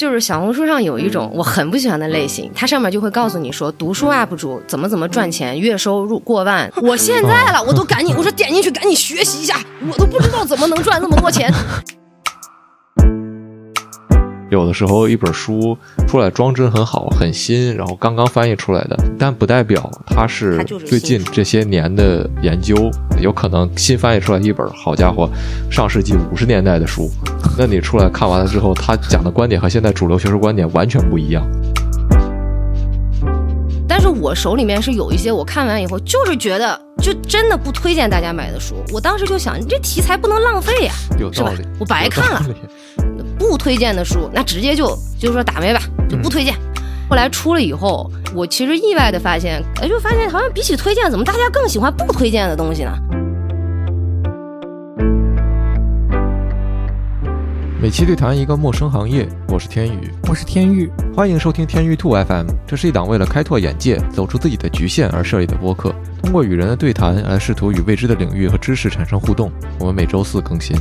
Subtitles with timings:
[0.00, 6.72] 就是小红书上有一种我很不喜欢的类型，它上面就会告诉你说，读书 UP 主怎么怎么赚钱，月收入过万。
[6.76, 11.52] 我现在了，我都赶紧，我说点进去赶紧学习一下，我都不知道怎么能赚那么多钱。
[14.50, 15.76] 有的时候一本书
[16.08, 22.90] 出来装帧很好，很新，然后刚刚翻译出来的，但不代表它是最近这些年的研究。
[23.20, 25.28] 有可能新翻译出来一本，好家伙，
[25.70, 27.08] 上世纪五十年代的书，
[27.56, 31.46] 那你出来看完了之后，他讲的观点和现在主流学术观点完全不一样。
[33.86, 38.76] 但是我手里面是有一些，我看完以后就是觉得，就真的不推荐大家买的书。
[38.92, 41.64] 我当时就想，你这题材不能浪费呀、是吧有道理，？
[41.78, 42.42] 我白看了
[43.38, 44.86] 不推荐的书，那直接就
[45.18, 46.54] 就是说打没吧，就不推荐。
[47.08, 52.92] 后来出了以后，我其实意外的发现，哎，就发现好像比起推荐，怎么大家更喜欢不推荐的东西呢？
[57.82, 62.46] 每期对谈一个陌生行业，我是天宇，我是天域，欢迎收听天域兔 FM。
[62.66, 69.50] 这是一档为了开拓眼界、走出自己的局限而设立的播客，通过与人的对谈来试图与未知的领域和知识产生互动。
[69.78, 70.76] 我们每周四更新。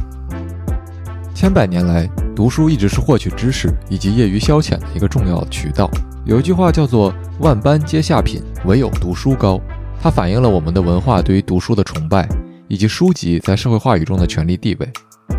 [1.34, 5.90] 千百年来，读书一直是获取知识以及业余消遣的一个重要渠道。
[6.26, 9.58] 有一句话叫做“万般皆下品，唯有读书高”，
[10.04, 12.28] 它反映了我们的文化对于读书的崇拜，
[12.68, 14.92] 以及书籍在社会话语中的权力地位。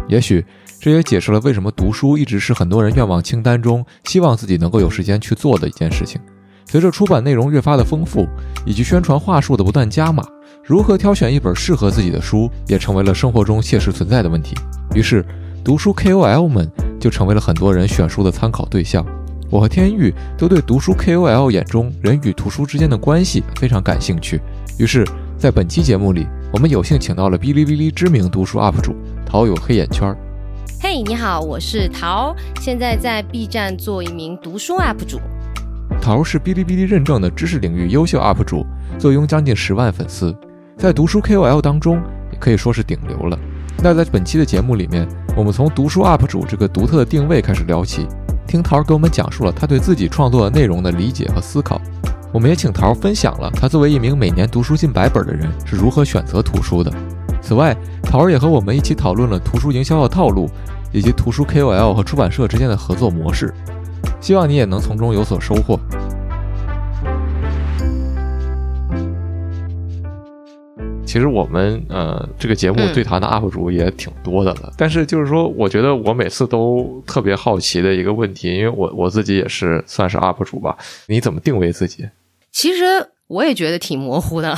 [0.08, 0.44] 也许
[0.80, 6.20] 这也解释了为什么读书一直是很多人愿望清单中希望自己能够有时间去做的一件事情。
[6.66, 8.28] 随着出版内容越发的丰富，
[8.64, 10.24] 以及宣传话术的不断加码，
[10.64, 14.54] 如何挑选一本适合自己的书，也成为了生活中切实存在的问题。
[14.94, 15.24] 于是，
[15.64, 19.04] 读书 KOL 们就成为了很多人选书的参考对象。
[19.50, 24.40] 我和天域都对读书 KOL 眼中人与图书之间的关系非常感兴趣。
[24.78, 25.04] 于是，
[25.40, 30.14] 在本期节目里，我们有幸请到了哔哩哔哩知名读书 UP 主陶有黑眼圈儿。
[30.78, 35.18] 嘿，你好，我是陶，现在在 B 站做一名读书 UP 主。
[35.98, 38.66] 陶是哔哩哔哩认证的知识领域优秀 UP 主，
[38.98, 40.36] 坐拥将近十万粉丝，
[40.76, 43.38] 在读书 KOL 当中也可以说是顶流了。
[43.82, 48.06] 那在本期的节目里面，我们从读书 UP 主这个独特的定位开始聊起，
[48.46, 51.80] 听桃给我们讲述了他对自己创作的内容的理解和思考。
[52.32, 56.92] 我们也请桃分享了他作为一名每年读书近百本的人是如何选择图书的。
[57.42, 60.48] 此外，桃儿也和我们一起讨论了图书营销的套路，
[60.92, 63.52] 以及图书 KOL 和出版社之间的合作模式。
[64.20, 65.80] 希望你也能从中有所收获。
[71.04, 82.08] 其实我们呃这个节目对谈的 UP 主也挺多的了，但是就是说，我觉得我每次都特别好奇的一个问题，因为我我自己也是算是 UP 主吧，你怎么定位自己？
[82.52, 84.56] 其实我也觉得挺模糊的，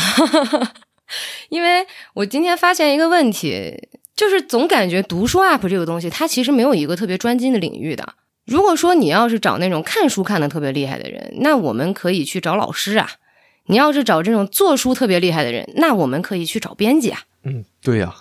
[1.48, 8.14] 因为我今天发现一个问题，就是总感觉读书 UP 这个东西，它其实没有一个特别专精的领域的。
[8.44, 13.06] 如果说你要是找那种看书看的特别厉害的人，那我们可以去找老师啊；
[13.66, 17.20] 你要是找这种做书特别厉害的人，那我们可以去找编辑啊。
[17.44, 18.12] 嗯，对呀、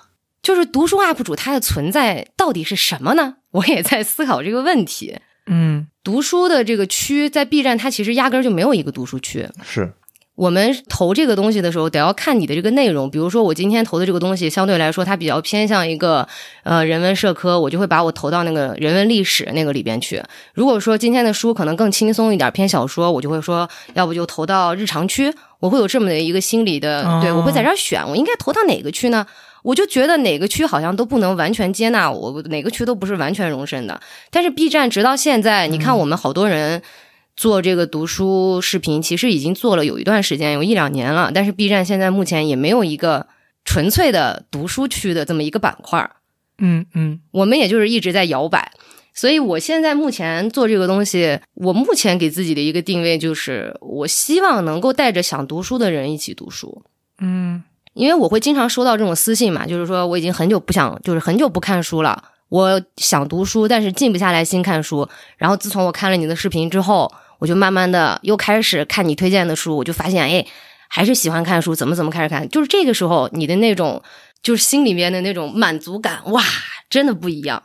[0.44, 3.38] 就是读书 UP 主它的存在到底是什么呢？
[3.52, 5.18] 我也在思考这个问题。
[5.48, 9.48] 嗯读书的这个区在 B 站，它其实压根儿就没有一个读书区。
[9.64, 9.94] 是
[10.34, 13.12] 我们投这个东西的时候，得要看你的这个内容。
[13.12, 16.28] 比如说，我今天投的这个东西，相对来说它比较偏向一个
[16.64, 20.24] 呃人文社科，我就会把我投到那个人文历史那个里边去。
[20.56, 25.32] 如果说今天的书可能更轻松一点，偏小说，我就会说，要不就投到日常区。
[25.60, 29.28] 我会有这么的一个心理的，哦对我会在这儿选，我应该投到哪个区呢？
[29.64, 34.02] 我就觉得哪个区好像都不能完全接纳我，哪个区都不是完全容身的。
[34.30, 36.82] 但是 B 站直到现在，你看我们好多人
[37.36, 41.32] 做这个读书视频，其实已经做了有一段时间，有一两年了。
[41.34, 43.28] 但是 B 站现在目前也没有一个
[43.64, 46.12] 纯粹的读书区的这么一个板块儿，
[46.58, 48.72] 嗯嗯我们也就是一直在摇摆。
[49.14, 56.84] 所以我现在目前做这个东西，我目前给自己的一个定位就是，我希望能够带着想读书的人一起读书。
[57.20, 57.62] 嗯
[57.94, 65.08] 因为我会经常收到这种私信嘛，就是说我已经很久不想，就是很久不看书了，我想读书，但是静不下来心看书。
[65.38, 70.46] 然后自从我看了你的视频之后，我就慢慢的又开始看你推荐的书，我就发现，哎，
[70.88, 74.02] 还是喜欢看书，怎么怎么开始看，就是这个时候你的那种，
[74.42, 76.42] 就是心里面的那种满足感，哇，
[76.90, 77.64] 真的不一样。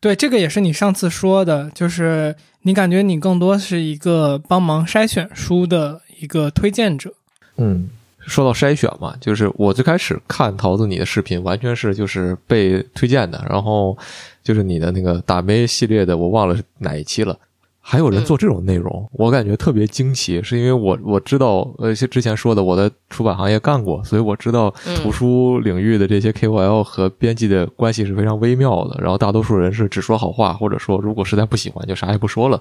[0.00, 7.14] 对，这个也是你上次说的，就是你感觉你更多是一个帮忙筛选书的一个推荐者。
[7.56, 7.88] 嗯，
[8.26, 13.96] 说到筛选嘛，就是我最开始看桃子你的视频，完全是就是被推荐的，然后
[14.42, 17.38] 就是你的那个打杯系列的，我忘了是哪一期了。
[17.86, 28.98] 还有人做这种内容，我感觉特别惊奇，是因为我我知道，呃，之前说的我在出版行业干过，所以我知道图书领域的这些 KOL 和编辑的关系是非常微妙的。
[29.02, 32.58] 然后大多数人是只说好话，或者说如果实在不喜欢就啥也不说了。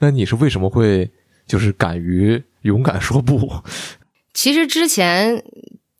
[0.00, 1.08] 那你是为什么会
[1.46, 3.48] 就是敢于勇敢说不？
[4.34, 5.42] 其实之前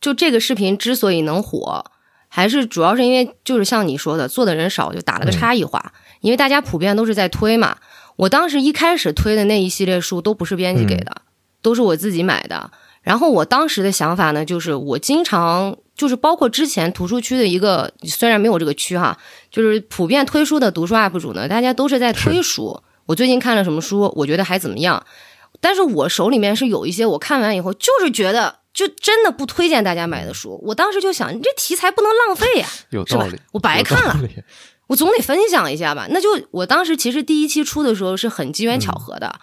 [0.01, 1.85] 就这个视频之所以能火，
[2.29, 7.77] 还是主要是因为就是像你说的，做的人少，就打了个差异化，因为大家普遍都是在推嘛。
[8.17, 11.23] 我当时一开始推的那一系列书都不是编辑给的，
[11.63, 12.71] 都是我自己买的。
[13.03, 19.17] 然后我当时的想法呢，就是我经常就是包括之前图书区的一个，虽然没有这个区哈，
[19.51, 22.83] 就是普遍推书的读书 UP 主呢，大家都是在推书。
[23.07, 25.05] 我最近看了什么书，我觉得还怎么样。
[25.65, 30.61] 但是我手里面是有一些我看完以后就是觉得就真的不推荐大家买的书。
[30.63, 32.69] 我当时就想，你这题材不能浪费呀，
[33.09, 33.27] 是吧？
[33.53, 34.15] 我白看了。
[34.89, 39.35] 我总得分享一下吧，那就我当时其实第一期出的时候是很机缘巧合的，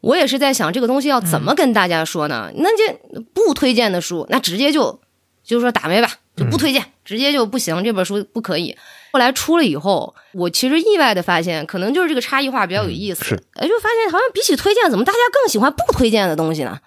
[0.00, 2.50] 我也是在想这个东西要怎么跟大家说呢？
[2.56, 5.00] 那就不推荐的书，那直接就
[5.44, 8.76] 就是说打没吧，就不推荐，直接就不行，这本书不可以。
[9.12, 16.78] 后来出了以后，我其实意外的发现，可能就是这个差异化比较有意思，是哎，就发现好像比起推荐，怎么大家更喜欢不推荐的东西呢？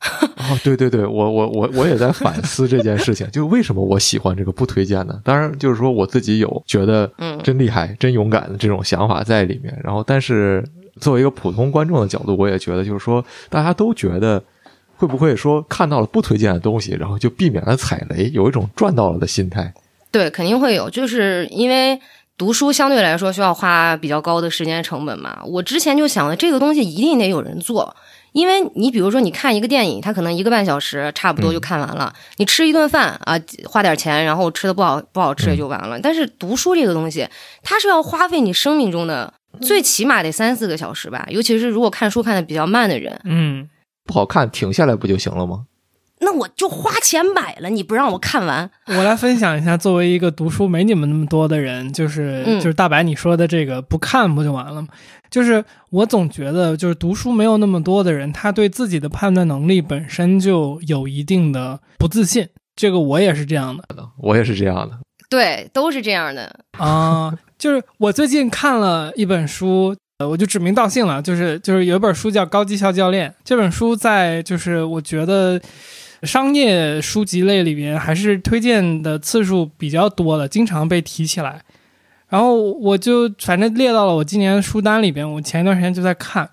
[0.00, 5.20] 哦，对对对，我我我我也在反思这件事情，就为什么我喜欢这个不推荐呢？
[5.22, 9.78] 当然，就是说我自己有觉得，嗯，真厉害、真勇敢的这种想法在里面。
[9.84, 10.64] 然后，但是
[11.00, 14.42] 作为一个普通观众的角度，我也觉得，就是说大家都觉得
[14.96, 19.70] 会不会说看到了不推荐的东西，然后就避免了踩雷，有一种赚到了的心态。
[20.10, 22.00] 对，肯定会有，就是因为
[22.36, 25.40] 读书相对来说需要花比较高的时间成本嘛。
[25.46, 27.94] 我之前就想了，这个东西一定得有人做。
[28.32, 32.14] 因为你比如说，你看一个电影，它可能一个半小时差不多就看完了。
[32.36, 33.34] 你吃一顿饭啊，
[33.64, 35.98] 花点钱，然后吃的不好不好吃也就完了。
[36.00, 37.28] 但是读书这个东西，
[37.64, 41.26] 它是要花费你生命中的最起码得三四个小时吧。
[41.28, 43.68] 尤其是如果看书看的比较慢的人，嗯，
[44.04, 45.64] 不好看停下来不就行了吗？
[46.20, 48.70] 那我就花钱买了，你不让我看完。
[48.86, 54.88] 我来分享一下，作为一个读书没你们那么多的人，就是就是大白你说的这个不看不就完了吗？
[55.30, 62.48] 就是我总觉得，就是读书没有那么多的人，他对自己的判断能力本身就有一定的不自信。
[62.76, 63.84] 这个我也是这样的，
[64.18, 67.32] 我也是这样的，对，都是这样的啊。
[67.58, 69.96] 就是我最近看了一本书。
[70.18, 75.58] 呃，我就指名道姓了，就是就是有一本书叫《高绩效教练》，这本书在就是我觉得
[76.22, 81.62] 商业书籍类里边还是推荐的次数比较多的，经常被提起来。
[82.28, 85.28] 然后我就反正列到了我今年书单里边。
[85.28, 86.48] 我前一段时间就在看，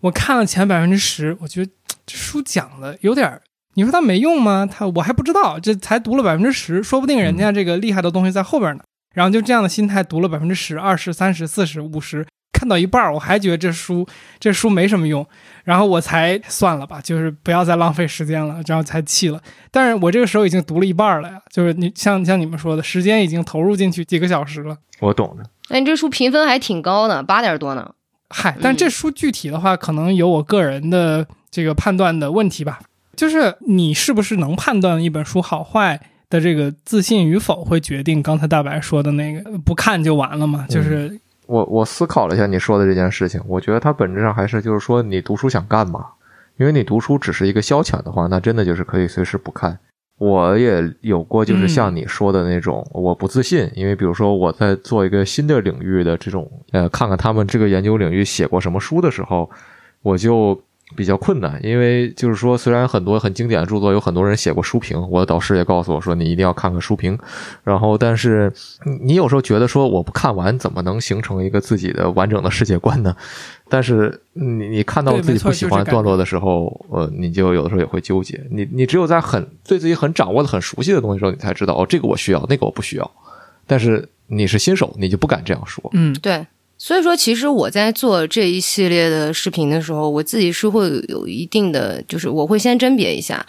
[0.00, 1.70] 我看了前百分之十，我觉得
[2.06, 3.42] 这书讲的有点儿
[3.74, 4.68] 你说它没用吗？
[4.70, 8.82] 它我还不知道，这才读了百分之十，说不定人家这个厉害的东西在后边呢。
[9.14, 12.26] 然后就这样的心态读了百分之十、二十、三十、四十、五十。
[12.58, 14.04] 看到一半我还觉得这书
[14.40, 15.24] 这书没什么用，
[15.62, 19.40] 然后我才算了吧，就是不要再浪费时间了，然后才弃了。
[19.70, 24.76] 但是我这个时候已经读了一半了呀，就是你像像你们说的，时间已经投入进去几个小时了。
[24.98, 25.44] 我懂的。
[25.68, 27.94] 哎，你这书评分还挺高的，八点多呢。
[28.30, 32.80] 嗨，但这书具体的话，可能有我个人的这个判断的问题吧。
[33.14, 40.66] 就是你是不是能判断一本书好坏的这个自信与否，会决定刚才大白说的那个不看就完了嘛？
[40.68, 41.20] 就是。
[41.48, 46.04] 我我思考了一下你说的这件事情，我觉得它本质上还是就是说你读书想干嘛？
[46.58, 49.78] 因为你读书只是一个消遣的话，那真的就是可以随时不看。
[50.18, 59.50] 我也有过就是像你说的那种，我不自信，因为比如说我在做一个新的领域的这种，呃，看看他们这个研究领域写过什么书的时候，
[60.02, 60.60] 我就。
[60.96, 67.18] 比较困难，因为就是说，虽然很多很经典的著作有很多人写过书评，我的导师也告诉我说，你一定要看看书评。
[67.62, 68.52] 然后，但是
[69.02, 73.14] 你有时候觉得说，我不看完怎么能形成一个自己的完整的世界观呢？
[73.68, 78.42] 但是你你看到自己不喜欢段落的时候，呃，你就有的时候也会纠结。
[78.50, 83.10] 你你只有在很对自己很掌握的很熟悉的东西时候，你才知道哦，这个我需要，那个我不需要。
[83.66, 85.90] 但是你是新手，你就不敢这样说。
[85.92, 86.46] 嗯，对。
[86.80, 93.44] 所以说，其实我在做这一系列的视频的时候，我自己是会有一定的，就是我会先甄别一下。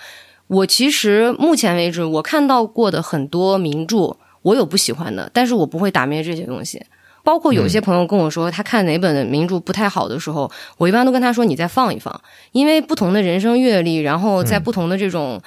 [0.47, 6.83] 我其实目前为止，我看到过的很多名著，我有不喜欢的，但是我不会打灭这些东西。
[7.23, 12.19] 包括有些朋友跟我说，他看哪本的名著不太好的时候，我一般都跟他说：“你再放一放，
[12.51, 15.39] 因为不同的人生阅历，然后在不同的这种。”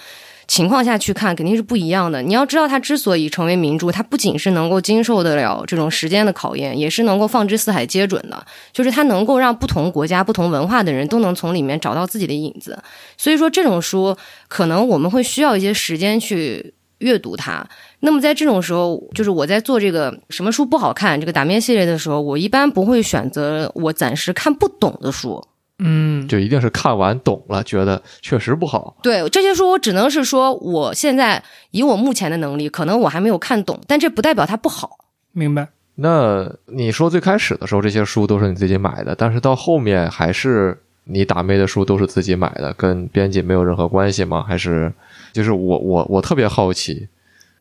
[0.48, 2.20] 情况下去看肯定是不一样的。
[2.20, 8.44] 你要知道，它之所以成为名著，它不仅是能够经受得了这种时间的考验，也是能够放之四海皆准的。
[8.72, 12.78] 就是它能够让不同国家、不同文化的人都能从里面找到自己的影子。
[13.16, 14.16] 所以说，这种书
[14.48, 17.66] 可能我们会需要一些时间去阅读它。
[18.00, 25.42] 那么在这种时候，就是我在做这个什么书不好看这个打面系列的时候，我一般不会选择我暂时看不懂的书。
[25.84, 28.96] 嗯，就一定是看完懂了，觉得确实不好。
[29.02, 34.98] 对这些书，我只能是说，我现在以我目前的能力，可能我还没有看懂，但这不代表它不好。
[35.32, 35.68] 明白。
[35.96, 44.44] 那你说最开始的时候，这些书都是你自己买的，但是到后面还是你打妹的书都是自己买的，跟编辑没有任何关系吗？
[44.46, 44.92] 还是
[45.32, 47.08] 就是我我我特别好奇，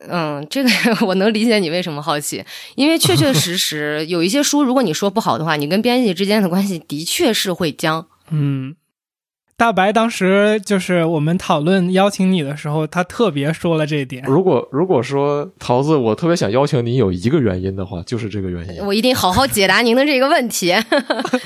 [0.08, 0.70] 嗯，这个
[1.06, 8.06] 我能理解你为什么好奇，因为确确实实有一些书，如果你说不好的话，你跟编辑之间的关系的确是会僵。
[8.32, 8.74] 嗯，
[9.56, 14.24] 大白当时就是我们讨论邀请你的时候，他特别说了这一点。
[14.24, 18.84] 如果如果说桃子，我特别想邀请你，有一个原因的话，就是这个原因。
[18.84, 20.74] 我一定好好解答您的这个问题。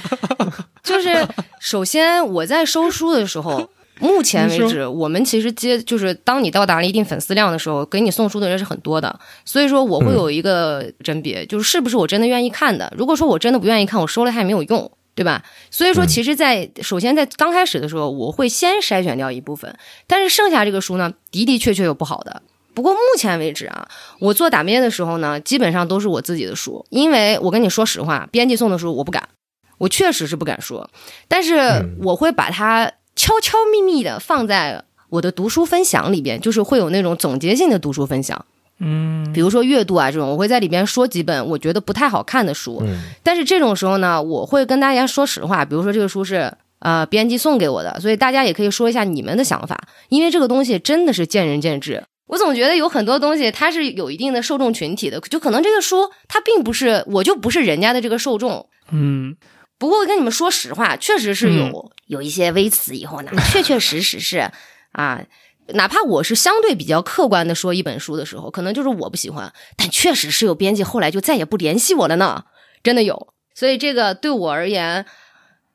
[0.83, 1.26] 就是
[1.61, 12.90] 首先我在收书的时候，目前为止，我们其实接就是当你到达了一定粉丝量的时候，给你送书的人是很多的，所以说我会有一个甄别，就是是不是我真的愿意看的。
[12.97, 14.90] 如果说我真的不愿意看，我收了它也没有用。
[15.16, 15.42] 对吧？
[15.70, 22.42] 所以说，嗯其实在，首先在刚开始的时候，我会先筛选掉一部分，但是剩下这个书呢，的的确确有不好的。
[22.75, 23.88] 不过目前为止啊，
[24.20, 29.26] 我做打咩的时候呢，基本上都是我自己的书，因为我跟你说实话，编辑送的书我不敢，
[29.78, 30.90] 我确实是不敢说，
[31.26, 38.44] 但是嗯我会把它悄悄咪咪的放在我的读书分享里边，就是会有那种总结性的读书分享，
[38.78, 52.04] 嗯比如说阅读啊这种，我会在里边说几本我觉得不太好看的书，嗯但是这种时候呢，我会跟大家说实话，比如说这个书是呃编辑送给我的，所以大家也可以说一下你们的想法，因为这个东西真的是见仁见智。
[52.26, 58.68] 我总觉得有很多东西它是有一定的受众群体的，就可能这个书它并不是我就不是人家的这个受众。
[58.90, 59.37] 嗯
[59.78, 64.50] 不过跟你们说实话，确实是有、嗯有一些微词以后呢，确确实实是
[64.92, 65.21] 啊。
[65.75, 72.44] 哪怕我是相对比较客观的说一本书的时候，可能就是我不喜欢，但确实是有编辑后来就再也不联系我了呢，
[72.82, 73.28] 真的有。
[73.54, 75.06] 所以这个对我而言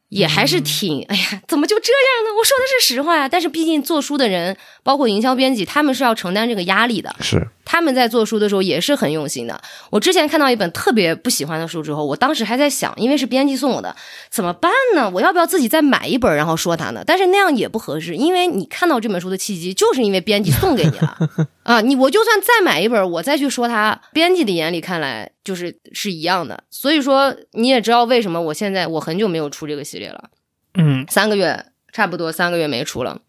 [0.10, 2.38] 也还是挺，哎呀，怎么就这样呢？
[2.38, 3.28] 我说的是实话呀。
[3.28, 7.16] 但是毕竟做书的人，包括营销编辑，他们是要承担这个压力的。
[7.20, 9.62] 是他们在做书的时候也是很用心的。
[9.90, 13.96] 我之前看到一本特别不喜欢的书之后，我当时还在想，因为是编辑送我的，
[14.30, 15.10] 怎么办呢？
[15.14, 17.04] 我要不要自己再买一本，然后说它呢？
[17.06, 21.18] 但是那样也不合适，因为你看到这本书的契机，就是因为编辑送给你了
[21.64, 21.82] 啊。
[21.82, 26.64] 你我就算再买一本，我再去说它，编辑的眼里看来就是是一样的。
[26.70, 30.30] 所以说你也知道为什么我现在我很久没有出这个系列了。
[30.74, 33.20] 嗯三个月，差不多三个月没出了。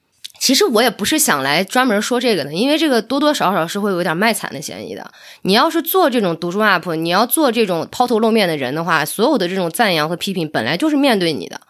[0.43, 5.09] 其实我也不是想来专门说这个的，因为这个多多少少是会有点卖惨的嫌疑的。
[5.43, 11.61] 你要是做这种读书 UP，你要做这种抛头露面的人的话，所有的这种赞扬和批评本来就是面对你的，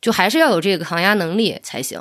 [0.00, 2.00] 就还是要有这个抗压能力才行。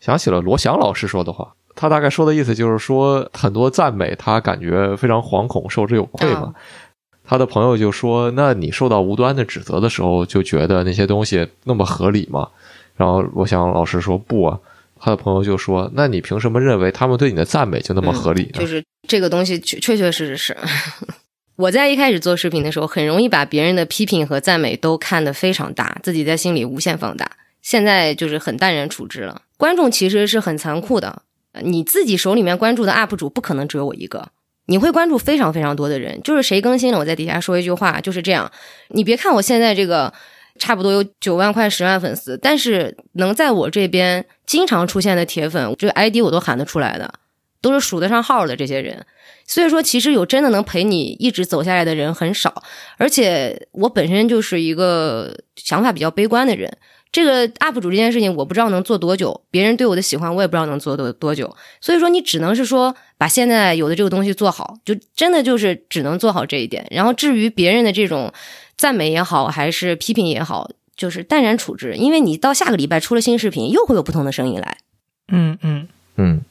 [0.00, 6.40] 想起了罗翔老师说的话，他大概说的意思就是说，很多赞美他感觉非常惶恐，受之有愧嘛。
[6.40, 6.54] 啊
[7.26, 12.50] 他的朋友就说：“那你受到无端的指责的时候，就觉得那些东西那么合理吗？”
[12.96, 14.60] 然后罗翔老师说：“不啊。”
[15.04, 20.56] 他的朋友就说：“那你凭什么认为他们对你的赞美就那么合理呢？”嗯就是这个东西确确确实实是。
[21.56, 27.30] 我在一开始做视频的时候，很容易把别人的批评和赞美都看得非常大，自己在心里无限放大。
[27.60, 29.42] 现在就是很淡然处之了。
[29.58, 31.22] 观众其实是很残酷的，
[31.60, 34.28] 你自己手里面关注的 UP 主不可能只有我一个，
[34.68, 36.18] 你会关注非常非常多的人。
[36.22, 38.50] 就是谁更新了，我在底下说一句话，就是这样。
[38.88, 40.12] 你别看我现在这个
[40.58, 47.12] 差不多有九万快十万粉丝，但是能在我这边经常出现的铁粉，这个 ID 我都喊得出来的，
[47.60, 49.04] 都是数得上号的这些人。
[49.46, 52.62] 所以说，其实有真的能陪你一直走下来的人很少，
[52.96, 56.78] 而且我本身就是一个想法比较悲观的人。
[57.12, 61.54] 这个 UP 主这件事情，我不知道能做多久，别人对我的喜欢，我也不知道能做多多久。
[61.80, 66.84] 所以说，你只能是说把现在有的这个东西做好，就真的就是只能做好这一点。
[66.90, 68.32] 然后至于别人的这种
[68.84, 74.76] 赞美也好，还是批评也好，就是淡然处之，因为你到下个礼拜出了新视频，又会有不同的声音来。
[75.32, 76.42] 嗯嗯嗯，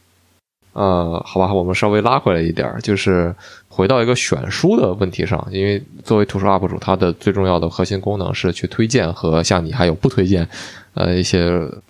[0.72, 3.36] 呃，好吧，我们稍微拉回来一点儿，就是
[3.68, 10.50] 回到一个选书的问题上，因为作为图书 UP 主，它的最重要的核心功能是去推荐和像你还有不推荐，
[10.96, 11.48] 呃，一些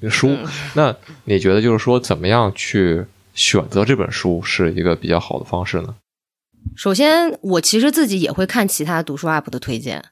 [0.09, 0.27] 书。
[0.31, 5.95] 嗯那你觉得就是说，怎么样去选择这本书是一个比较好的方式呢？
[6.75, 10.03] 首先，我其实自己也会看其他读书 UP 的推荐，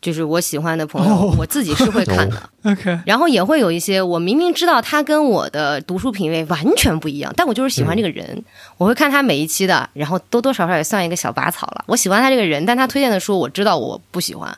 [0.00, 2.50] 就是我喜欢的朋友，哦我自己是会看的。
[2.64, 8.42] OK，然后也会有一些我明明知道他跟我的读书品味完全不一样，但我就是喜欢这个人，
[8.78, 11.84] 我会看他每一期的，然后多多少少也算一个小拔草了。
[11.86, 14.56] 我喜欢他这个人，但他推荐的书我知道我不喜欢，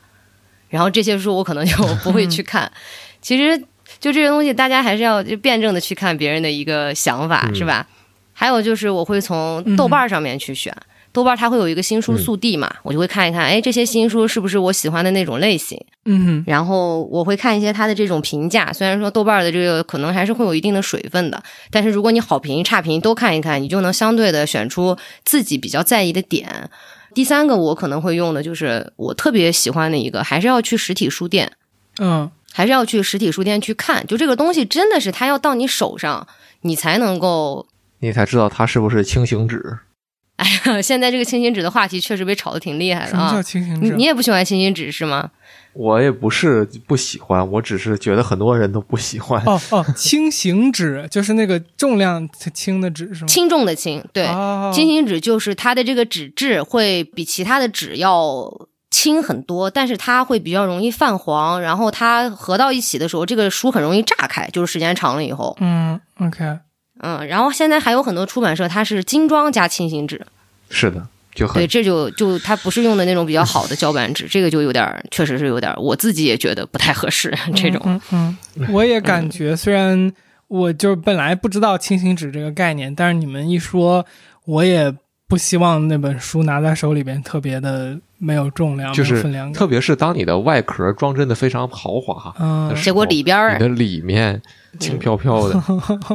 [0.69, 2.71] 然后这些书我可能就不会去看。
[3.21, 3.57] 其实
[3.99, 7.85] 就这些东西，大家还是要就辩证的去看别人的一个想法，嗯是吧？
[8.33, 10.75] 还有就是我会从豆瓣上面去选。
[11.13, 15.79] 豆瓣它会有一个新书速递嘛，我就会看一看，哎，这些新书是不是我喜欢的那种类型？
[16.05, 21.41] 嗯然后我会看一些它的这种评价，虽然说豆瓣的这个可能还是会有一定的水分的，
[21.71, 26.69] 但是如果你好评、差评都看一看，你就能相对的选出自己比较在意的点。
[27.13, 31.51] 第三个我可能会用的就是我特别喜欢的一个，还是要去实体书店，
[31.99, 34.05] 嗯还是要去实体书店去看。
[34.07, 36.27] 就这个东西真的是它要到你手上，
[36.61, 37.67] 你才能够。
[37.99, 39.77] 你才知道它是不是轻型纸。
[40.43, 43.37] 哎呀，现在这个清醒纸的话题确实被炒得挺厉害的什么叫啊！
[43.37, 43.95] 你轻型纸？
[43.95, 45.31] 你也不喜欢清醒纸是吗？
[45.73, 49.41] 我也不是不喜欢，我只是觉得很多人都不喜欢。
[49.45, 53.27] 哦哦，轻型纸就是那个重量轻的纸是吗？
[53.27, 66.59] 轻重的轻，对，哦轻型纸就是它的这个纸质会比其他的纸要轻很多，但是它会比较容易泛黄，然后它合到一起的时候，这个书很容易炸开，就是时间长了以后，嗯，OK，
[67.03, 70.25] 嗯，然后现在还有很多出版社它是精装加轻型纸，
[70.69, 71.05] 是的，
[71.35, 77.81] 就很对，这就就它不是用的那种比较好的胶版纸，这个就有点，确实是有点，我自己也觉得不太合适这种。
[77.85, 80.11] 嗯嗯， 嗯我也感觉，虽然
[80.47, 84.05] 我就本来不知道轻型纸这个概念，但是你们一说，
[84.45, 84.93] 我也
[85.27, 89.53] 不希望那本书拿在手里边特别的没有重量，就是分量感。
[89.53, 94.39] 特别是当你的外壳装帧的非常豪华，嗯结果里边儿你的里面
[94.79, 95.59] 轻飘飘的，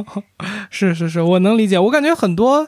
[0.69, 1.77] 是是是，我能理解。
[1.77, 2.65] 我感觉很多，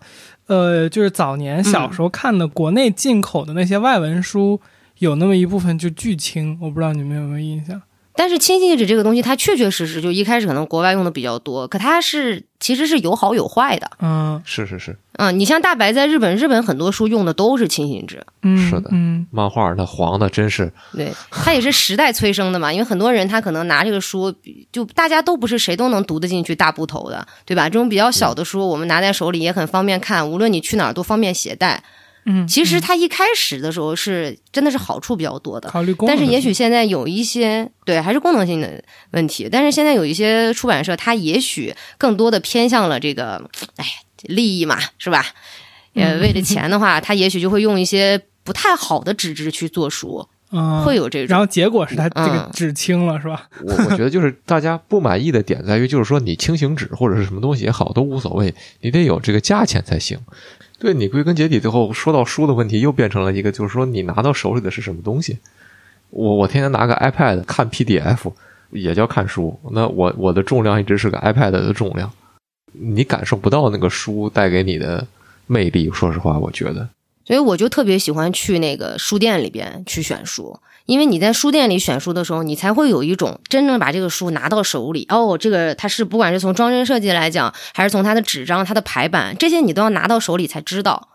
[0.47, 4.59] 呃，就是早年小时候看的国内进口的那些外文书，
[4.97, 7.81] 有那么一部分就巨轻，我不知道你们有没有印象？
[8.15, 13.89] 但是轻型纸这个东西，它确确实实就一开始可能国外用的比较多，可它是其实是有好有坏的。
[13.99, 22.73] 嗯是是是，嗯，你像大白在日本，日本很多书用的都是轻型纸，嗯，是的嗯漫画那黄的真是对，它也是时代催生的嘛。
[22.73, 24.33] 因为很多人他可能拿这个书，
[24.71, 27.69] 就大家都不是谁都能读得进去大部头的，对吧？
[27.69, 31.75] 这种比较小的书，我们拿在手里也很方便看，无论你去哪儿都方便携带。
[31.75, 31.83] 嗯，
[32.47, 43.85] 其实它一开始的时候是真的是好处比较多的，考虑功能，但是也许现在有一些对还是功能性的问题，但是现在有一些出版社，它也许更多的偏向了这个，哎，
[44.23, 45.25] 利益嘛，是吧？
[45.93, 51.27] 呃，为了钱的话，它也许就会用一些不太好的纸质去做书，嗯会有这种。
[51.27, 53.49] 然后结果是它这个嗯纸轻了，是吧？
[53.65, 60.17] 我我觉得就是大家不满意的点在于，就是说你轻型纸或者是什么东西也好都无所谓，你得有这个价钱才行。
[60.81, 65.37] 对你归根结底，最后说到书的问题，又变成了一个就是说你拿到手里的是什么东西。
[66.09, 68.33] 我我天天拿个 iPad 看 PDF，
[68.71, 69.59] 也叫看书。
[69.73, 72.11] 那我我的重量一直是个 iPad 的重量，
[72.71, 75.05] 你感受不到那个书带给你的
[75.45, 75.91] 魅力。
[75.91, 76.89] 说实话，我觉得
[77.25, 85.05] 所以我就特别喜欢去那个书店里边去选书，因为你在书店里选书的时候，你才会有一种真正把这个书拿到手里。
[85.09, 91.09] 哦，这个它是不管是从装帧设计来讲，还是从它的纸张、它的排版，这些你都要拿到手里才知道。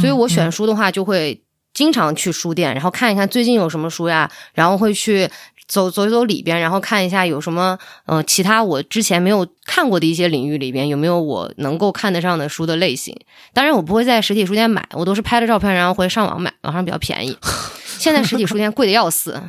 [0.00, 5.28] 所以我选书的话，就会经常去书店，然后看一看最近有什么书呀，然后会去
[5.68, 13.16] 走走一走里边，然后看一下有什么呃其他我之前没有看过的一些领域里边有没有我能够看得上的书的类型。
[13.52, 17.36] 当然，我不会在实体书店买，我都是拍了照片，然后会上网买，网上比较便宜。
[17.98, 19.40] 现在实体书店贵的要死，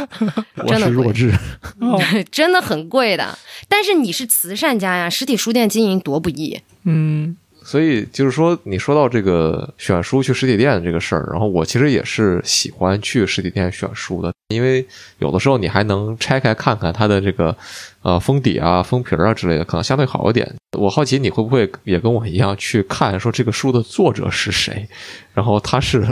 [0.56, 1.32] 我真的弱智。
[1.80, 3.38] 哦， 真的很贵的。
[3.68, 6.60] 但是你是慈善家呀，实体书店经营多不易。
[6.84, 7.36] 嗯
[7.70, 14.84] 所以就是说，你说到这个选书去实体店这个事儿，然后我其实也是喜欢去实体店选书的，因为
[15.20, 17.56] 有的时候你还能拆开看看它的这个
[18.02, 20.52] 呃封底啊、封皮儿啊之类的，可能相对好一点。
[20.76, 24.88] 我好奇你会不会也跟我一样去看说这个书的作者是谁，
[25.32, 26.04] 然后他是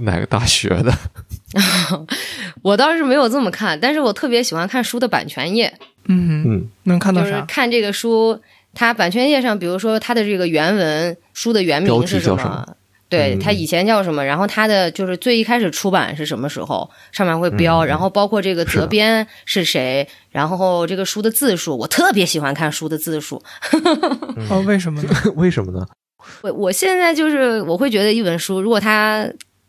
[0.00, 0.92] 哪个大学的？
[2.60, 5.72] 我倒是没有这么看，但是我特别喜欢看书的版权页，
[6.08, 7.40] 嗯，嗯，能看到啥？
[7.46, 8.38] 看这个书，
[8.76, 12.76] 它版权页上，比如说它的这个原文书的原名是什么
[13.08, 14.24] 对，嗯它以前叫什么？
[14.24, 23.42] 然后它的就是最一开始出版是什么时候，上面会标，嗯然后包括这个责编是谁，然后这个书的字数，我特别喜欢看书的字数。
[24.50, 25.08] 哦，为什么呢？
[25.36, 25.86] 为什么呢？
[26.42, 29.24] 我我现在就是我会觉得一本书，如果它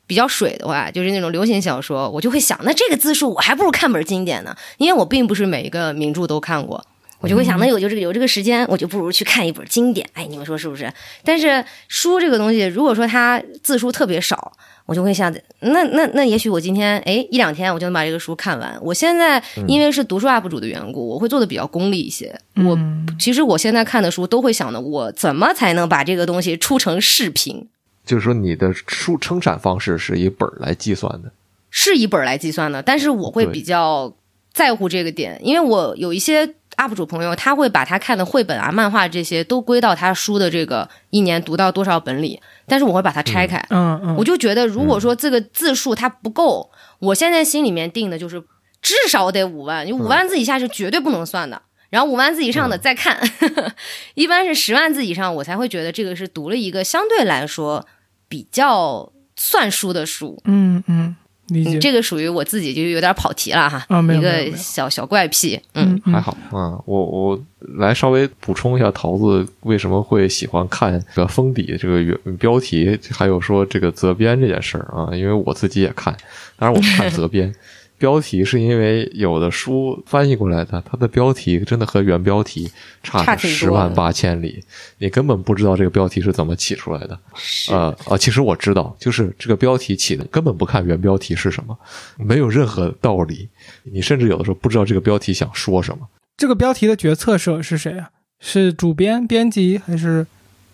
[0.07, 6.83] 比较水的话，就是那种流行小说，我就会想，那这个字数我还不如看本经典呢，因为我并不是每一个名著都看过。
[7.19, 10.07] 我就会想，那有就这个有这个时间，我就不如去看一本经典。
[10.13, 10.91] 哎，你们说是不是？
[11.23, 14.51] 但是书这个东西，如果说它字数特别少，
[14.85, 18.77] 我就会想，那那那也许我今天哎一两天我就能把这个书看完。
[18.81, 22.39] 我现在因为是读书 UP 主的缘故，我会做的比较功利一些。
[22.55, 27.67] 我嗯其实我现在看的书都会想的，我怎么才能把这个东西出成视频？
[28.05, 31.31] 就是说你的书生产方式是以本儿来计算的。
[31.69, 34.15] 是以本儿来计算的，但是我会比较
[34.53, 48.41] 在乎这个点，因为我有一些 UP 主朋友，他会把他看的绘本啊、漫画这些都归到他书的这个一年读到多少本里，但是我会把它拆开，嗯嗯，我就觉得如果说这个字数它不够，我现在心里面定的就是
[48.81, 51.61] 至少得五万，你五万字以下是绝对不能算的。
[51.89, 53.17] 然后五万字以上的再看，
[54.13, 57.87] 一般是十万字以上，我才会觉得这个是读了一个相对来说
[58.27, 60.37] 比较算书的书。
[60.43, 61.15] 嗯嗯，
[61.47, 61.77] 理解。
[61.77, 65.59] 嗯这个属于我自己就有点跑题了哈，啊一个小小怪癖。
[65.73, 67.39] 嗯，嗯嗯还好啊，我我
[67.77, 76.15] 来稍微补充一下桃子为什么会喜欢看这个封底这个原标题，还有说这个责编这件事儿啊，因为我自己也看，
[76.57, 77.53] 当然我不看 责编。
[77.97, 84.63] 标题是因为有的书翻译过来的，它的标题真的和原标题差差着十万八千里，
[84.99, 87.19] 你根本不知道这个标题是怎么起出来的。
[87.33, 91.77] 是呃啊，其实我知道，就是这个标题起的根本不看原标题是什么，
[92.17, 93.49] 没有任何道理。
[93.83, 96.07] 你甚至有的时候不知道这个标题想说什么。
[96.37, 98.09] 这个标题的决策者是谁啊？
[98.39, 100.27] 是主编、编辑还是？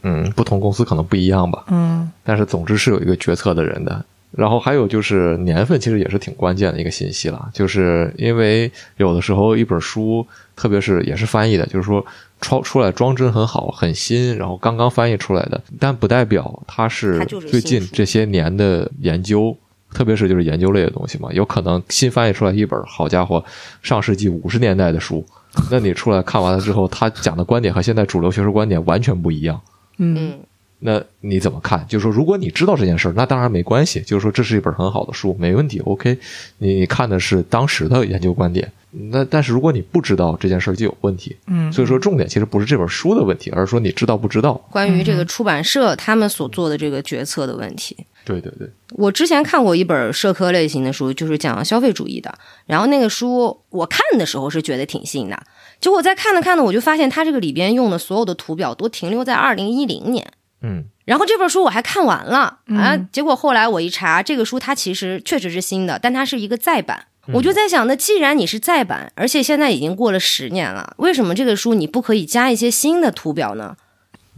[0.05, 4.03] 嗯，不同公司可能不一样吧，嗯但是总之是有一个决策的人的。
[4.35, 12.03] 然后还有就是年份，其实也是挺关键的一个信息了，就是因为有的时候一本书，特别是也是翻译的，就是说
[12.41, 19.55] 出出来装帧很好、很新，然后刚刚翻译出来的，但不代表它是最近这些年的研究，
[19.93, 23.43] 特别是就是研究类的东西嘛，有可能新翻译出来一本，好家伙，
[23.81, 25.23] 上世纪五十年代的书，
[25.69, 29.61] 那你出来看完了之后，他讲的观点和现在主流学术观点完全不一样。
[29.97, 30.17] 嗯。
[30.17, 30.39] 嗯
[30.85, 31.85] 那你怎么看？
[31.87, 34.01] 就是说，如果你知道这件事儿，那当然没关系。
[34.01, 35.79] 就是说，这是一本很好的书，没问题。
[35.79, 36.17] OK，
[36.57, 38.69] 你你看的是当时的研究观点。
[39.09, 41.35] 那但是如果你不知道这件事儿，就有问题。
[41.47, 44.53] 嗯，所以说，重点其实不是这本书的问题，而是说你知道不知道。
[44.69, 47.95] 关于这个出版社他们所做的这个决策的问题。
[48.25, 52.33] 对对对，我之前看过一本社科类型的书，就是讲消费主义的。
[52.65, 55.43] 然后那个书我看的时候是觉得挺新的，
[55.79, 60.25] 结果在看了看呢，我就发现它这个里边用的所有的图表都停留在二零一零年。
[60.63, 67.07] 嗯然后这本书我还看完了啊，嗯结果后来我一查，这个书它其实确实是新的，但它是一个再版。
[67.33, 73.77] 我就在想，那既然你是再版，而且现在已经过了十年了，为什么这个书你不可以加一些新的图表呢？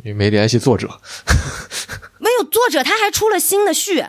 [0.03, 0.99] 因为没联系作者。
[2.19, 4.01] 没有作者，他还出了新的序，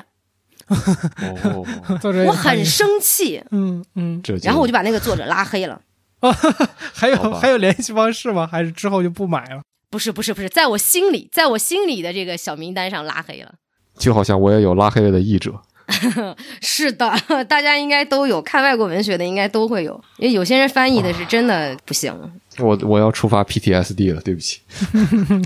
[0.69, 1.65] 哦，
[2.01, 3.43] 作者我很生气。
[3.51, 5.81] 嗯嗯，然后我就把那个作者拉黑了。
[6.93, 8.47] 还有还有联系方式吗？
[8.51, 9.63] 还是之后就不买了？
[9.91, 13.55] 不是不是不是，在我心里，在我心里的这个小名单上拉黑了。
[13.99, 15.55] 就好像我也有拉黑了的译者。
[16.61, 17.15] 是的，
[17.49, 22.13] 大家应该都有看外国文学的，应该都会有，因为有些人翻译的是真的不行。
[22.59, 24.61] 我我要触发 PTSD 了，对不起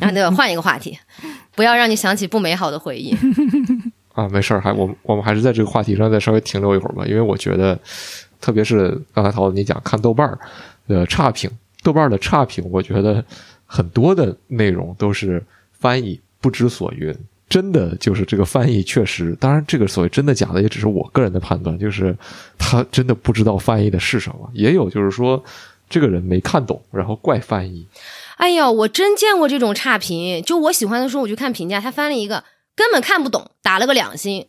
[0.01, 0.29] 然后对？
[0.31, 0.99] 换一个话题，
[1.55, 3.15] 不要让你想起不美好的回忆。
[4.15, 7.79] 啊，没事儿，还我我们还是在这个话题上再稍微停留一会儿吧，因为我觉得，
[8.41, 10.39] 特别是刚才陶子你讲看豆瓣儿
[10.89, 11.51] 的差评，
[11.83, 13.23] 豆瓣儿的差评，我觉得
[13.73, 15.41] 很多的内容都是
[15.79, 17.15] 翻译不知所云。
[17.49, 22.17] 真的就是这个翻译确实，当然这个所谓真的假的也只是我个人的判断，就是
[22.57, 25.43] 他真的不知道翻译的是什么，也有就是说
[25.89, 27.87] 这个人没看懂，然后怪翻译。
[28.37, 30.41] 哎呀，我真见过这种差评。
[30.43, 32.45] 就我喜欢的书，我就看评价，他翻了一个
[32.77, 34.47] 根本看不懂，打了个两星，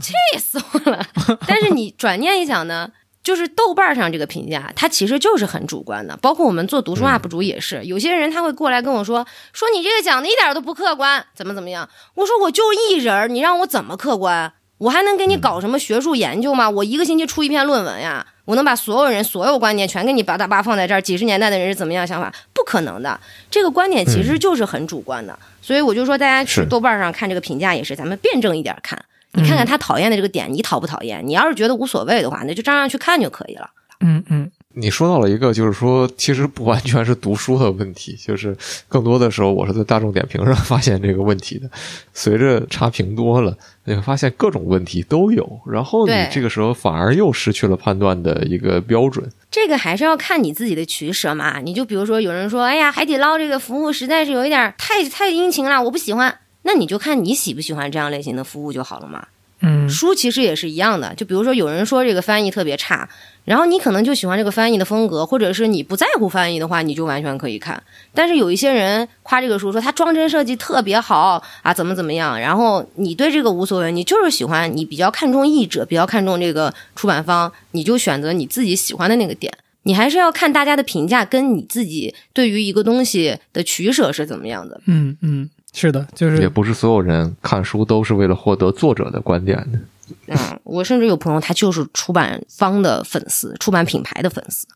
[0.00, 1.06] 气死我了。
[1.46, 2.90] 但是你转念一想呢，
[3.22, 6.16] 就是豆瓣上这个评价，它其实就是很主观的。
[6.18, 11.88] 包括我们做读书 UP 主也是，有些人他会过来跟我说，说你这个讲的一点都不客观，怎么怎么样。
[12.14, 14.52] 我说我就一人儿，你让我怎么客观？
[14.78, 16.70] 我还能给你搞什么学术研究吗？
[16.70, 21.02] 我一个星期出一篇论文呀，我能把所有人所有观点全给你叭哒叭放在这儿？
[21.02, 22.32] 几十年代的人是怎么样想法？
[22.54, 25.38] 不可能的，这个观点其实就是很主观的。
[25.60, 28.98] 所以我就说，大家去豆瓣上看这个评价也是，咱们辩证一点看，
[29.32, 31.26] 你看看他讨厌的这个点，你讨不讨厌？
[31.26, 33.70] 你要是觉得无所谓的话，那就照样去看就可以了。
[34.00, 38.56] 嗯嗯你说到了一个，就是说，其实不完全是读书的问题，就是
[38.88, 41.68] 更多的时候，我是在大众点评上 发现这个问题的。
[42.14, 49.28] 随着差评多了，你会发现各种问题都有，然后你这个时候反而又失去了判断的一个标准。
[49.50, 51.58] 这个还是要看你自己的取舍嘛。
[51.58, 56.38] 你就比如说，有人说，哎呀，海底捞这个服务实在是有一点太太殷勤了，我不喜欢。
[56.62, 59.26] 那你就看你喜不喜欢这样类型的服务就好了嘛。
[59.62, 63.06] 嗯书其实也是一样的，就比如说有人说这个翻译特别差，
[63.44, 67.82] 然后你可能就喜欢这个翻译的风格，或者是你不在乎翻译的话，你就完全可以看。
[68.14, 79.52] 但是有一些人夸这个书说它装帧设计特别好啊，怎么怎么样，然后你对这个无所谓，你就是喜欢，你比较看重译者，比较看重这个出版方，你就选择你自己喜欢的那个点。
[79.82, 84.80] 你还是要看大家的评价，跟你自己对于一个东西的取舍是怎么样的。
[84.86, 89.78] 嗯嗯，是的，就是也不是所有人看书都是为了获得作者的观点的。
[90.26, 94.66] 嗯，我甚至有朋友他就是出版方的粉丝，出版品牌的粉丝。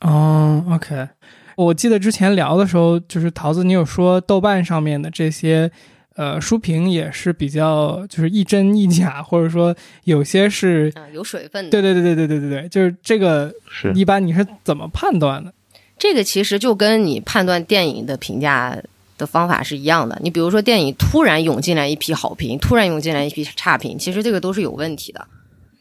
[0.00, 1.08] 哦，OK。
[1.56, 5.70] 我记得之前聊的时候，就是桃子，你有说豆瓣上面的这些
[6.14, 11.70] 呃书评也是比较就是一真一假，或者说有些是啊，有水分的。
[11.70, 15.52] 对对对对对对对对，就是这个是一般你是怎么判断的？
[15.98, 18.76] 这个其实就跟你判断电影的评价
[19.18, 20.18] 的方法是一样的。
[20.22, 25.26] 你比如说，电影突然涌进来一批好评，突然涌进来一批差评，其实这个都是有问题的，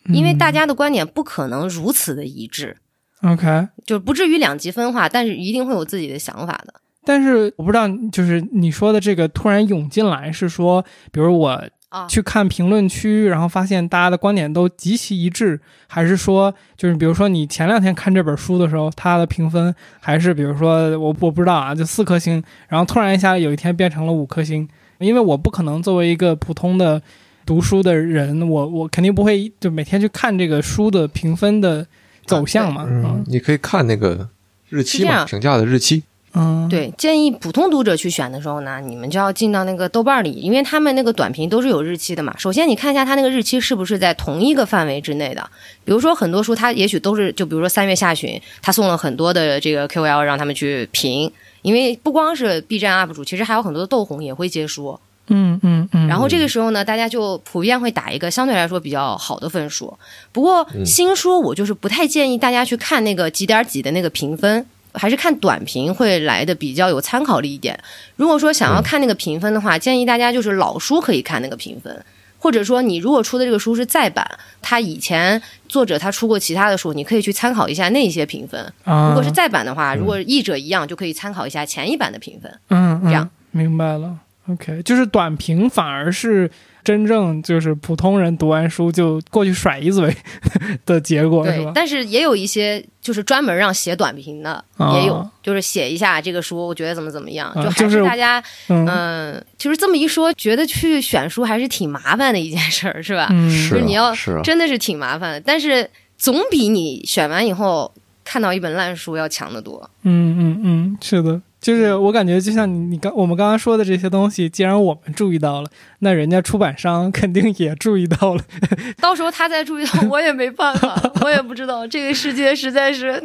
[0.06, 2.78] 因为大家的观点不可能如此的一致，
[3.22, 6.74] 嗯 OK，就不至于两极分化，但是一定会有自己的想法的。
[7.08, 11.64] 但是我不知道，就是你说的这个突然涌进来，是说，比如我
[11.96, 27.02] 啊，去看评论区，然后发现大家的观点都极其一致，还是说，就是比如说你前两天看这本书的时候，它的评分还是比如说我我不知道啊，就四颗星，然后突然一下有一天变成了五颗星，因为我不可能作为一个普通的
[27.46, 31.88] 读书的人，我我肯定不会就每天去看这个书的评分的
[32.26, 34.28] 走向嘛，嗯，你可以看那个
[34.68, 36.04] 日期嘛，评价的日期。
[36.36, 42.36] 嗯，对，建议普通读者去选的时候呢，你们就要进到那个豆瓣里，因为他们那个短评都是有日期的嘛。
[42.38, 45.50] 首先，你看一下它那个日期是不是在同一个范围之内的。
[45.86, 55.00] 比如说，很多书它也许都是，就比如说三月下旬，他送了很多的这个 KOL 让他们去评，因为不光是 B 站 UP 主，其实还有很多的豆红也会接书。
[55.28, 59.98] 嗯嗯嗯，然后这个时候呢，大家就普遍会打一个相对来说比较好的分数。
[60.32, 64.64] 不过新书我就是不太建议大家去看那个几点几的那个评分，
[64.96, 67.80] 还是看短评会来的比较有参考力一点。
[68.16, 72.06] 如果说想要看那个评分的话，建议大家就是老书可以看那个评分。
[72.38, 74.24] 或者说，你如果出的这个书是再版，
[74.62, 78.62] 他以前作者他出过其他的书，你可以去参考一下那些评分。
[78.84, 82.52] 啊，如果是再版的话，如果译者一样，就可以参考一下前一版的评分。
[82.70, 84.16] 嗯，嗯这样明白了。
[84.48, 86.48] OK，就是短评反而是
[86.86, 90.16] 真正就是普通人读完书就过去甩一嘴
[90.86, 91.58] 的结果，是吧，？
[91.66, 103.28] 对但是也有一些就是专门让写短评的，啊也有，就是写一下这个书，我觉得怎么怎么样，就还啊就是大家，嗯嗯、就是这么一说，觉得去选书还是挺麻烦的一件事儿，是吧？
[103.32, 107.92] 嗯，是啊就是你要是啊，真的是挺麻烦的，但是总比你选完以后
[108.24, 109.90] 看到一本烂书要强得多。
[110.04, 118.44] 嗯嗯嗯，是的，就是我感觉就像你你刚我们刚刚说的这些东西，既然我们注意到了，那人家出版商 肯定也注意到了。
[119.02, 121.88] 到时候他再注意到，我也没办法，我也不知道。
[121.88, 123.20] 这个世界实在是，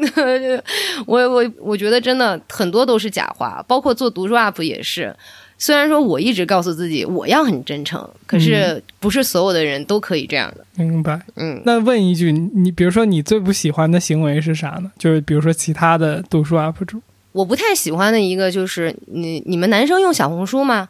[1.07, 5.15] 我我我觉得真的很多都是假话，包括做读书 UP 也是。
[5.59, 10.65] 虽然说我一直告诉自己我要很真诚，可是不是所有的人都可以这样的。
[10.77, 11.21] 明白。
[11.37, 14.91] 嗯，那问一句，你比如说你最不喜欢的行为是啥呢？
[14.99, 20.89] 就是比如说其他的读书 UP 主，我不太喜欢的一个就是你你们男生用小红书吗？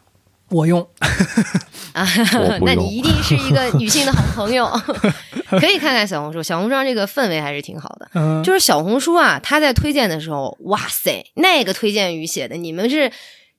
[0.49, 0.85] 我用，
[1.93, 2.05] 啊
[2.65, 4.65] 那你一定是一个女性的好朋友，
[5.61, 6.43] 可以看看小红书。
[6.43, 8.09] 小红书上这个氛围还是挺好的。
[8.15, 13.09] 嗯，就是小红书啊，他在推荐的时候，哇塞，那个推荐语写的，你们是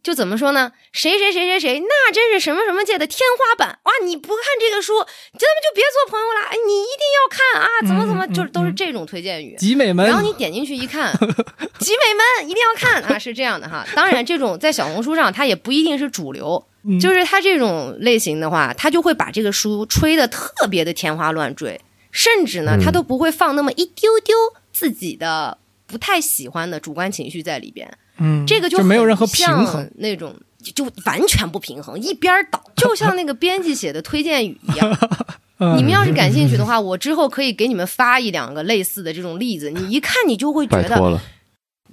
[0.03, 0.73] 就怎么说呢？
[0.93, 3.93] 谁谁谁谁谁，那真是什么什么界的天花板哇！
[4.05, 6.41] 你不看这个书，咱们就别做朋友了。
[6.49, 7.69] 哎，你一定要看啊！
[7.87, 9.55] 怎么怎么，就是都是这种推荐语。
[9.57, 11.13] 集美们然，后你点进去一看，
[11.79, 13.87] 集美们一定要看啊，是这样的哈。
[13.95, 24.37] 当然，这种在小红书上它也不一定是主流，嗯就是它这种类型的话，它就会把这个书吹得特别的天花乱坠，甚至呢，嗯它都不会放那么一丢丢
[24.73, 27.97] 自己的不太喜欢的主观情绪在里边。
[28.19, 29.91] 嗯，这个就没有任何平衡。
[29.97, 30.35] 那种。
[30.77, 34.97] 就完全不平衡，一边倒，就像那个编辑写的推荐语一样。
[35.59, 41.21] 嗯你们要是感兴趣的话，我之后可以给你们发一两个类似的这种例子，你一看你就会觉得拜托了，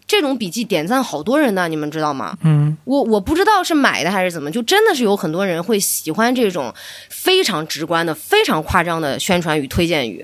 [0.05, 2.37] 这种笔记点赞好多人呢，你们知道吗？
[2.43, 6.71] 嗯我我不知道是买的还是怎么，就真的是有很多人会喜欢这种
[7.09, 10.23] 非常直观的、非常夸张的宣传语推荐语。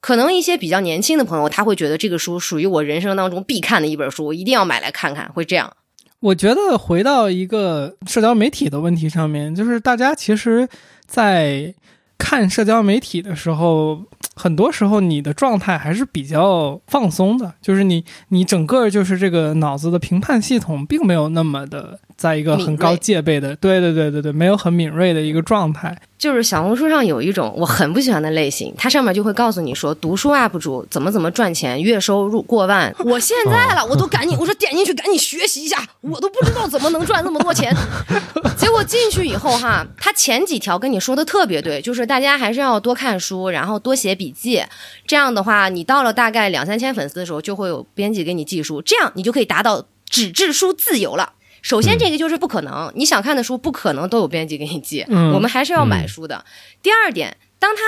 [0.00, 5.72] 可能一些比较年轻的朋友，他会觉得这个书属于我人生当中必看的一本书，我一定要买来看看，会这样。
[6.20, 10.68] 我觉得回到一个社交媒体的问题上面，就是大家其实，
[11.06, 11.74] 在
[12.18, 14.02] 看社交媒体的时候，
[14.34, 25.96] 很多时候你的状态还是比较放松的，就是你你整个就是这个脑子的评判系统并没有那么的在一个很高戒备的，对对对对对，没有很敏锐的一个状态。
[26.18, 32.92] 就是小红书上有一种我很不喜欢的类型，它上面就会告诉你说，读书 UP 主怎么怎么赚钱，月收入过万。
[33.04, 37.70] 我现在了，我都赶紧， 我说点进去赶紧学习一下，我都不知道怎么能赚那么多钱。
[38.56, 44.62] 结果进去以后哈，他前几条跟你说的特别对，就是大家还是要多看书，然后多写笔记。
[45.06, 51.34] 这样的话，你到了大概两三千粉丝的时候，就会有编辑给你寄书，这样你就可以达到纸质书自由了。
[51.66, 56.44] 首先，这个就是不可能，你想看的书不可能都有编辑给你寄，嗯我们还是要买书的。
[56.80, 57.82] 第二点，当他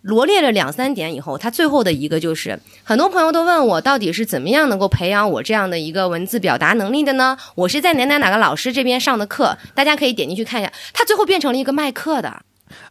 [0.00, 7.36] 罗列了两三点以后，他最后的一个就是，很多朋友都问我，到底是怎么样能够培养我这样的一个文字表达能力的呢？
[7.54, 10.72] 我是在哪哪哪个老师这边上的课，大家可以点进去看一下。
[10.94, 12.40] 他最后变成了一个卖课的，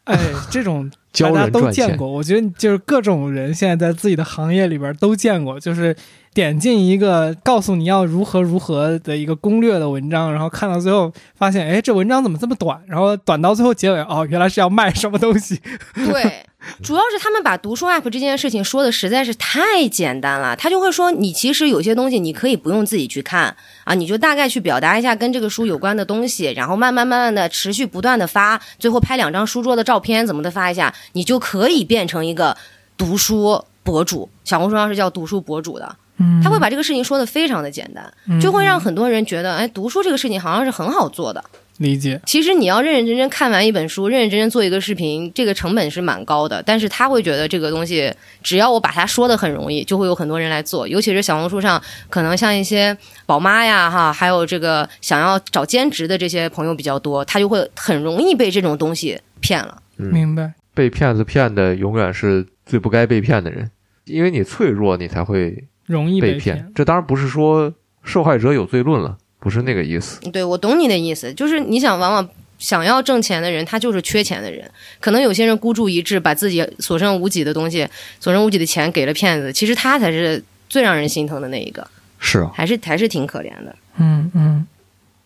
[0.03, 0.15] 哎，
[0.51, 5.95] 这种教大家都见过，我觉得就是各种人现在在自己的行业里边都见过，就是
[6.37, 12.79] 点进一个告诉你要如何如何的一个攻略的文章，然后看到最后发现，哎，这文章怎么这么短？
[12.85, 15.59] 然后短到最后结尾，哦，原来是要卖什么东西。
[15.95, 16.45] 对，
[16.83, 32.55] 主要是他们把读书 app 这件事情说的实在是太简单了，他就会说你其实有些东西你可以不用自己去看啊，你就大概去表达一下跟这个书有关的东西，然后慢慢慢慢的持续不断的发，最后拍两张书桌的照片怎么的发一下，你就可以变成一个
[32.95, 34.29] 读书博主。
[34.43, 41.43] 小红书上是叫读书博主的，嗯他会把这个事情说的非常的简单，就会让很多人觉得，哎，读书这个事情好像是很好做的。
[41.77, 46.59] 理解，其实你要认认真真看完一本书，认认真真做一个视频，这个成本是蛮高的。
[46.63, 50.87] 但是他会觉得这个东西，只要我把它说的很容易，就会有很多人来做。
[50.87, 59.77] 尤其是小红书上，可能像一些宝妈呀，哈，还有这个想要找兼职的这些朋友比较多，他就会很容易被这种东西骗了。
[59.99, 60.53] 嗯明白。
[60.73, 63.69] 被骗子骗的永远是最不该被骗的人，
[64.05, 66.71] 因为你脆弱，你才会容易被骗。
[66.75, 67.73] 这当然不是说
[68.03, 70.19] 受害者有罪论了，不是那个意思。
[70.29, 74.69] 对我懂你的意思，就是你想往往想要挣钱的人，他就是缺钱的人。
[74.99, 77.87] 可能有些人孤注一掷，把自己所剩无几的东西、
[78.19, 81.87] 所剩无几的钱给了骗子，其实他才是最让人心疼的那一个。
[82.19, 83.75] 是啊，还是还是挺可怜的。
[83.97, 84.67] 嗯嗯，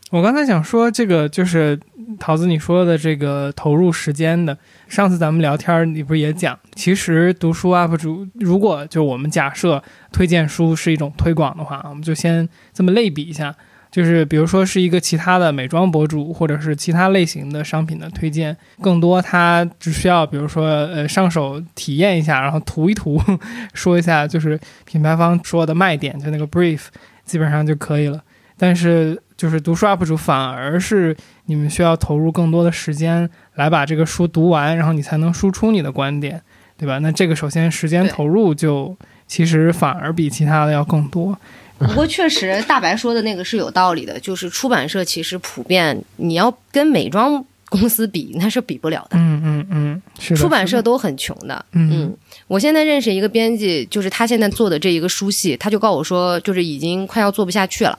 [0.10, 1.80] 我刚才想说这个就是
[2.20, 4.58] 桃子你说的这个投入时间的。
[4.88, 13.56] 上次咱们聊天，你不是也讲，其实读书 UP 主如果就我们假设推荐书是一种推广的话，我们就先这么类比一下。
[13.90, 23.22] 就是比如说是一个其他的美妆博主，或者是其他类型的商品的推荐，更多他只需要比如说呃上手体验一下，然后涂一涂，
[23.76, 26.84] 说一下就是品牌方说的卖点，就那个 brief，
[27.26, 28.24] 基本上就可以了。
[28.58, 31.14] 但是就是读书 UP 主反而是
[31.46, 36.42] 你们需要投入更多的时间来把这个书读完，然后你才能输出你的观点，
[36.78, 37.00] 对吧？
[37.00, 38.96] 那这个首先时间投入就
[39.28, 41.38] 其实反而比其他的要更多。
[41.78, 49.18] 不过 确实，大白说的那个是有道理的，就是出版社其实普遍你要跟美妆公司比，那是比不了的。
[49.18, 50.40] 嗯嗯嗯，是的。
[50.40, 52.16] 出版社都很穷的，嗯
[52.48, 57.98] 我现在认识一个编辑，就是他现在做的这一个书系，他就告我说，就是已经快要做不下去了，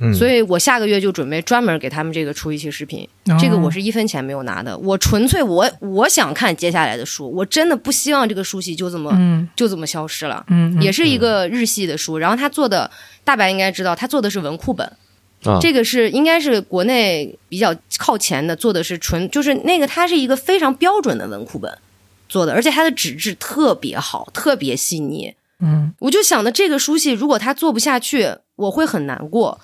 [0.00, 3.36] 嗯，所以我下个月就准备专门给他们这个出一期视频，哦。
[3.40, 9.48] 这个我是一分钱没有拿的，我纯粹我我想看接下来的书，我真的不希望这个书系就这么、嗯。
[9.54, 10.44] 就这么消失了。
[10.80, 12.90] 也是一个日系的书，然后他做的
[13.22, 14.84] 大白应该知道，他做的是文库本，
[15.44, 21.72] 啊，这个是应该是国内比较靠前的，做的是纯就是那个它是一个非常标准的文库本
[22.28, 25.32] 做的，而且它的纸质特别好，特别细腻。
[25.60, 25.92] 嗯。
[26.00, 29.60] 我就想的这个书系如果它做不下去，我会很难过。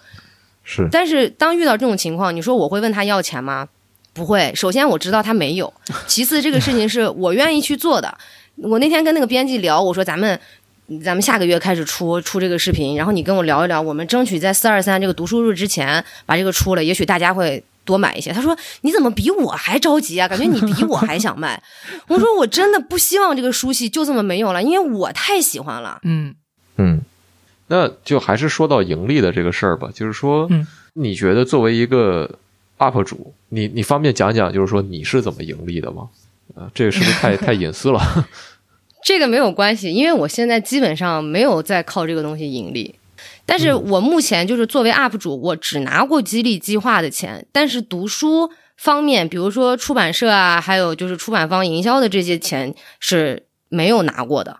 [0.70, 3.68] 是但是当遇到这种情况，你说我会问他要钱吗？
[4.12, 4.52] 不会。
[4.54, 5.72] 首先我知道他没有，
[6.06, 8.16] 其次这个事情是我愿意去做的。
[8.54, 10.38] 我那天跟那个编辑聊，我说咱们
[11.02, 17.62] 咱们下个月开始出出这个视频，然后你跟我聊一聊，我们争取在四二三这个读书日之前把这个出了，也许大家会。
[17.82, 18.30] 多买一些。
[18.30, 20.28] 他说：“你怎么比我还着急啊？
[20.28, 21.60] 感觉你比我还想卖。”
[22.06, 25.98] 我说：“我真的不希望这个书系就这么没有了，因为我太喜欢了。
[26.04, 26.34] 嗯
[26.76, 27.00] 嗯，
[27.72, 32.28] 那就还是说到盈利的这个事儿吧，就是说，嗯你觉得作为一个
[32.78, 36.08] UP 主，你你方便讲讲，就是说你是怎么盈利的吗？
[36.56, 38.00] 啊，这个是不是太 太隐私了？
[39.04, 42.92] 这个没有关系，因为我现在基本上没有在靠这个东西盈利。
[43.46, 54.58] 但是我目前就是作为 UP 主，我只拿过激励计划的钱，但是读书方面，比如说出版社啊，还有就是出版方营销的这些钱是没有拿过的。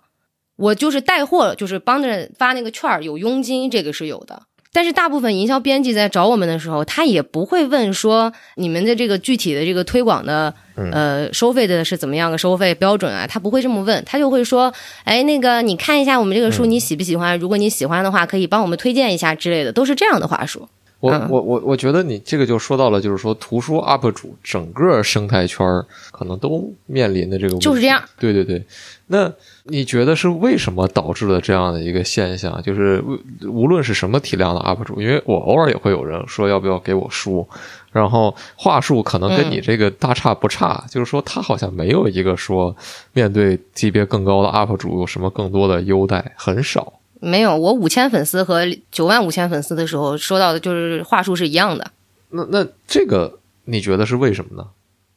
[0.61, 4.43] 我就是带货，就是帮着发那个券儿，有佣金，这个是有的。
[4.73, 10.53] 但是大部分营销编辑在找我们的时候，他也不会问说你们的这个具体的这个推广的
[10.93, 17.37] 呃收费的是怎么样个收费标准啊，他不会这么问，他就会说，哎，那个你看一下我们这个书你喜不喜欢？
[17.37, 20.69] 如果你喜欢的话，可以帮我们推荐一下之类的，都是这样的话术。
[21.01, 28.01] 我嗯我我我觉得你这个就说到了，就是说图书 UP 主整个生态圈儿可能都面临的这个问题就是这样。
[28.19, 28.63] 对对对，
[29.07, 29.29] 那
[29.63, 32.61] 你觉得是为什么导致了这样的一个现象？
[32.61, 33.03] 就是
[33.43, 37.47] 无无论是什么体量的 UP 主，因为我偶尔也会有人说要不要给我书，
[37.91, 42.75] 然后话术可能跟你这个大差不差，就是说他好像没有一个说
[43.13, 46.93] 面对级别更高的 UP 主有什么更多的优待，很少。
[47.21, 51.91] 没有，我五千粉丝和九万五千粉丝的时候收到的就是话术是一样的。
[52.31, 54.67] 那那这个你觉得是为什么呢？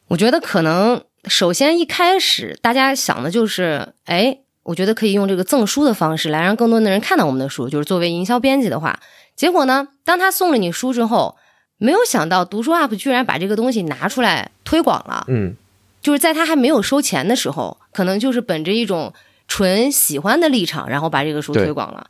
[0.09, 8.99] 我觉得可能首先一开始大家想的就是，哎，我觉得可以用这个赠书的方式来让更多的人看到我们的书，就是作为营销编辑的话，
[9.35, 11.35] 结果呢，当他送了你书之后，
[11.77, 15.55] 没有想到读书 UP 居然把这个东西拿出来推广了，嗯，
[16.01, 19.11] 就是在他还没有收钱的时候，可能就是本着一种
[19.47, 22.07] 纯喜欢的立场，然后把这个书推广了。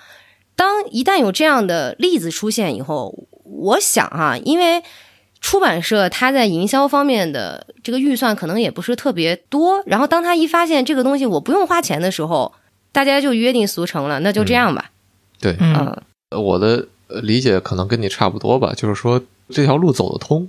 [0.56, 4.82] 当一旦有这样的例子出现以后，我想哈、因为
[5.42, 12.54] 出版社它在营销方面的这个预算可能也不是特别多，然后当他一发现这个东西我不用花钱的时候，
[12.92, 14.92] 大家就约定俗成了，那就这样吧。
[15.40, 20.48] 对，嗯我的呃理解可能跟你差不多吧，就是说这条路走得通，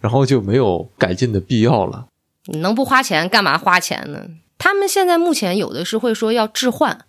[0.00, 2.06] 然后就没有改进的必要了。
[2.46, 4.24] 你能不花钱干嘛花钱呢？
[4.58, 7.06] 他们现在目前有的是会说要置换，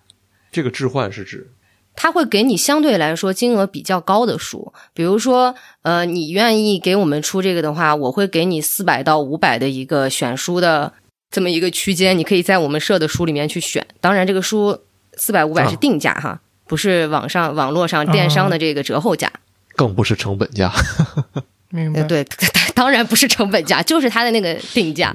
[0.51, 1.51] 这个置换是指，
[1.95, 10.93] 他会给你相对来说金额比较高的书，比如说，呃，你愿意给我们出这个的话，我会给你四百到五百的一个选书的
[11.29, 13.85] 这么一个区间，你可以在我们设的书里面去选。
[13.99, 14.79] 当然，这个书
[15.17, 19.31] 四百五百啊是定价哈，不是网上网络上电商的这个折后价。
[19.75, 20.71] 更不是成本价。
[21.69, 22.07] 明白呃，。
[22.07, 22.25] 对，
[22.73, 25.13] 当然不是成本价，就是它的那个定价。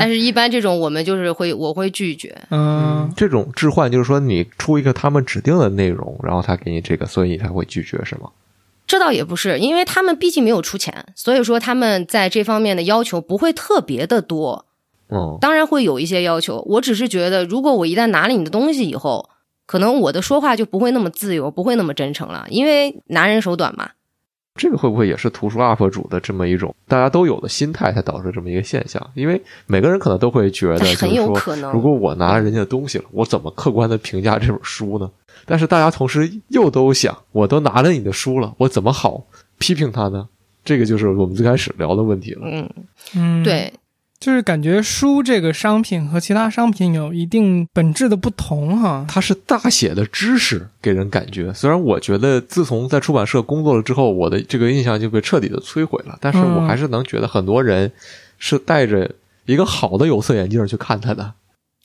[0.00, 2.36] 但是，一般这种我们就是会，我会拒绝。
[2.50, 8.30] 嗯，这种置换就是说你出一个他们指定的内容，然后他给你这个，所以你才会拒绝，是吗？
[8.86, 14.66] 这倒也不是，因为他们毕竟没有出钱，所以说他们在这方面的要求不会特别的多。
[15.08, 19.30] 嗯，当然会有一些要求，我只是觉得，如果我一旦拿了你的东西以后，
[19.66, 23.90] 可能我的说话就不会那么自由，不会那么真诚了，因为拿人手短嘛。
[24.54, 29.04] 这个会不会也是图书 UP 主的这么一种大家都有的心态，才导致这么一个现象？
[29.14, 35.10] 因为每个人可能都会觉得，就是很有说，可能如果我拿了人家的东西了，我怎么客观的评价这本书呢？
[35.44, 39.24] 但是大家同时又都想，我都拿了你的书了，我怎么好
[39.58, 40.28] 批评他呢？
[40.64, 42.42] 这个就是我们最开始聊的问题了。
[42.44, 42.70] 嗯，
[43.16, 43.72] 嗯，，对，
[44.20, 49.04] 就是感觉书这个商品和其他商品有一定本质的不同哈。
[49.08, 51.52] 它是大写的知识，给人感觉。
[51.52, 57.92] 虽然我觉得自从在出版社工作了之后，我的这个印象就被彻底的摧毁了，但是我嗯还是能觉得很多人
[58.38, 59.10] 是带着
[59.44, 61.34] 一个好的有色眼镜去看它的。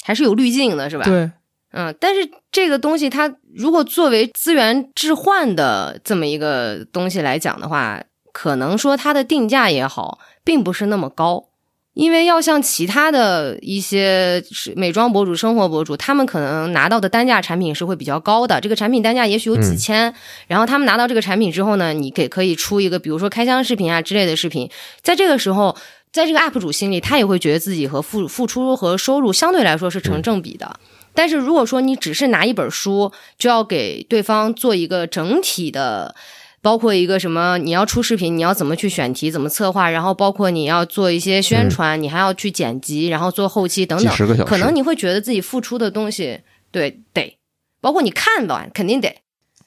[0.01, 1.29] 还是有滤镜的，是吧？，对，
[1.73, 2.21] 嗯，但是
[2.51, 8.01] 这个东西它如果作为资源置换的这么一个东西来讲的话，
[8.31, 11.48] 可能说它的定价也好，并不是那么高。
[11.93, 20.13] 因为要像其他的一些是美妆博主、生活博主，他们可能拿到的单价产品是会比较高的，这个产品单价也许有几嗯千，
[20.47, 24.69] 然后他们拿到这个产品之后呢，你给可以出一个，比如说开箱视频啊之类的视频，
[25.01, 25.75] 在这个时候，
[26.11, 30.79] 在这个 UP 主心里，他也会觉得自己和付付出和收入相对来说是成正比的。
[31.13, 36.15] 但是如果说你只是拿一本书，就要给对方做一个整体的，
[36.61, 46.41] 包括一个什么，你要出视频，你要怎么去选题，怎么策划，然后包括你要做一些宣传，你还要去剪辑，然后做后期等等，十个小时可能你会觉得自己付出的东西，
[46.71, 47.37] 对得，
[47.79, 49.15] 包括你看吧肯定得。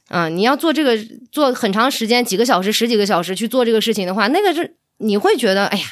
[0.08, 0.98] 嗯，你要做这个
[1.30, 5.84] 做很长时间，几个小时、十几个小时去做这个事情的话，那个是你会觉得，哎呀，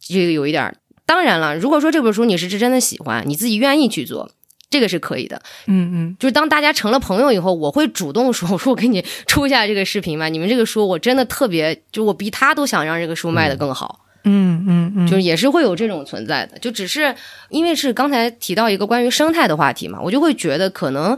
[0.00, 0.76] 这个有一点儿。
[1.04, 4.30] 当然了，如果说这本书你是真的喜欢，你自己愿意去做，
[4.70, 5.40] 这个是可以的。
[5.66, 14.04] 嗯嗯就是当大家成了朋友以后，我会主动说，我说我给你 出一下这个视频吧，你们这个书我真的特别，就我比他都想让这个书卖得更好。
[14.24, 17.14] 嗯嗯嗯，就是也是会有这种存在的，就只是
[17.48, 21.16] 因为是刚才提到一个关于生态的话题嘛，我就会觉得可能，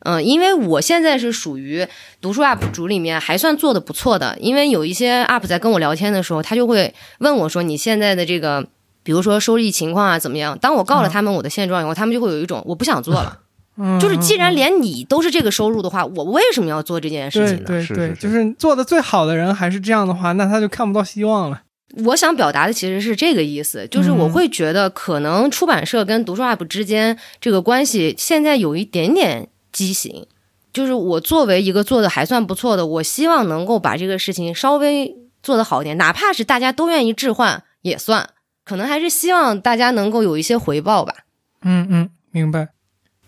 [0.00, 1.84] 嗯、因为我现在是属于
[2.20, 8.68] 读书 UP 主里面还算做的不错的，因为有一些 UP 在跟我聊天的时候，他就会问我说你现在的这个。
[9.02, 10.58] 比如说收益情况啊怎么样？
[10.58, 13.38] 当我告了他们我的现状以后，他们就会有一种我不想做了。
[13.78, 17.64] 嗯就是既然连你都是这个收入的话，我为什么要做这件事情呢？
[17.66, 21.62] 对对，是是就是做的最好的人还是这样的话，那他就看不到希望了。
[22.04, 30.26] 我想表达的其实是这个意思，就是我会觉得可能出版社跟读书 UP 之间这个关系现在有一点点畸形。
[30.72, 38.30] 就是我作为一个做的还算不错的，我希望能够把这个事情稍微做得好一点，哪怕是大家都愿意置换也算，
[38.64, 41.14] 可能还是希望大家能够有一些回报吧。
[41.62, 42.68] 嗯嗯，明白。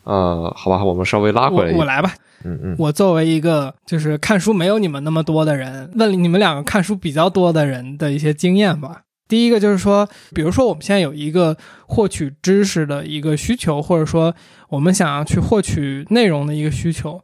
[0.05, 1.79] 呃，好吧，我们稍微拉我回来一点。
[1.79, 2.15] 我来吧。
[2.45, 9.01] 嗯嗯，我作为一个就是看书没有你们那么多的人，问你们两个看书比较多的人的一些经验吧。
[9.27, 11.57] 第一个就是说，比如说我们现在有一个
[11.87, 14.35] 获取知识的一个需求，或者说
[14.69, 17.19] 我们想要去获取内容的一个需求，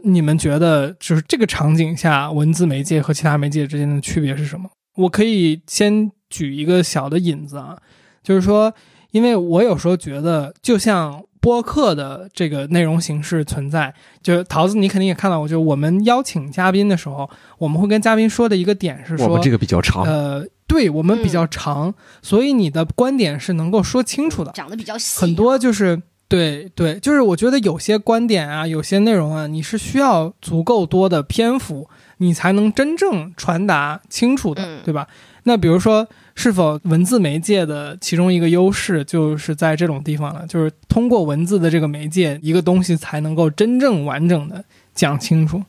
[0.00, 4.68] 你们觉得就是这个场景下文字媒介和其他媒介之间的区别是什么？
[4.96, 7.78] 我可以先举一个小的引子啊，
[8.24, 8.74] 就是说，
[9.12, 20.02] 因为我有时候觉得，就像播客的这个内容形式存在，就是桃子，你肯定也看到过，就是我们邀请嘉宾的时候，我们会跟嘉宾说的一个点是说，我们这个比较长。
[20.02, 24.50] 呃，对我们比较长，所以你的观点是能够说清楚的。
[24.52, 35.06] 讲的比较细，很多就是对对，就是我觉得有些观点啊，有些内容啊，你是需要足够多的篇幅，你才能真正传达清楚的，嗯对吧？
[35.46, 44.64] 那比如说，是否文字媒介的其中一个优势就是在这种地方了，就是通过文字的这个媒介，一个东西才能够真正完整的
[44.94, 45.62] 讲清楚。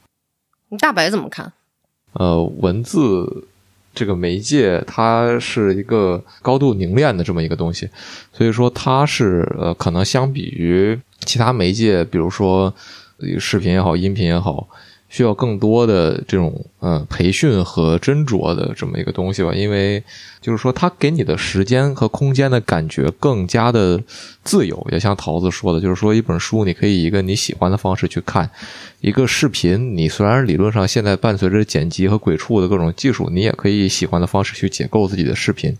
[0.69, 1.53] 你大白怎么看？
[2.13, 3.47] 呃，文字
[3.93, 7.89] 这个媒介，它是一个高度凝练的这么一个东西，
[8.33, 12.73] 所以说它是呃，可能相比于其他媒介，比如说
[13.19, 14.67] 呃视频也好，音频也好，
[15.15, 20.03] 需要更多的这种、呃培训和斟酌的这么一个东西吧，因为
[20.41, 24.03] 就是说它给你的时间和空间的感觉更加的
[24.43, 28.49] 自由，也像桃子说的，就是说一本书你可以一个你喜欢的方式去看，
[28.99, 35.73] 一个视频你虽然理论上现在伴随着剪辑和鬼畜的各种技术，你也可以喜欢的方式去解构自己的视频，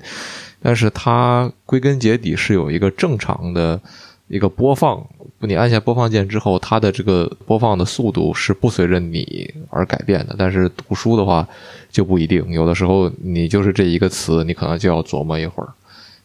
[0.61, 3.81] 但是它归根结底是有一个正常的
[4.29, 5.05] 一个播放，
[5.41, 10.36] 你按下播放键之后，它的这个播放的速度是不随着你而改变的。
[10.38, 11.47] 但是读书的话
[11.91, 15.69] 就不一定，有的时候你就是这一个词，你可能就要琢磨一会儿。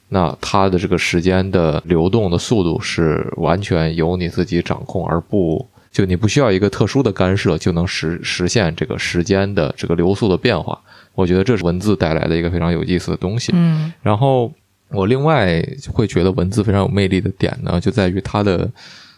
[0.08, 10.78] 那它的这个时间的流动的速度是完全由你自己掌控，而不就你不需要一个特殊的干涉就能实实现这个时间的这个流速的变化。
[11.14, 13.52] 我觉得这是文字带来的一个非常有意思的东西。
[13.54, 14.50] 嗯然后
[14.92, 15.62] 我另外
[15.92, 18.70] 会觉得文字非常有魅力的点呢，就在于它的，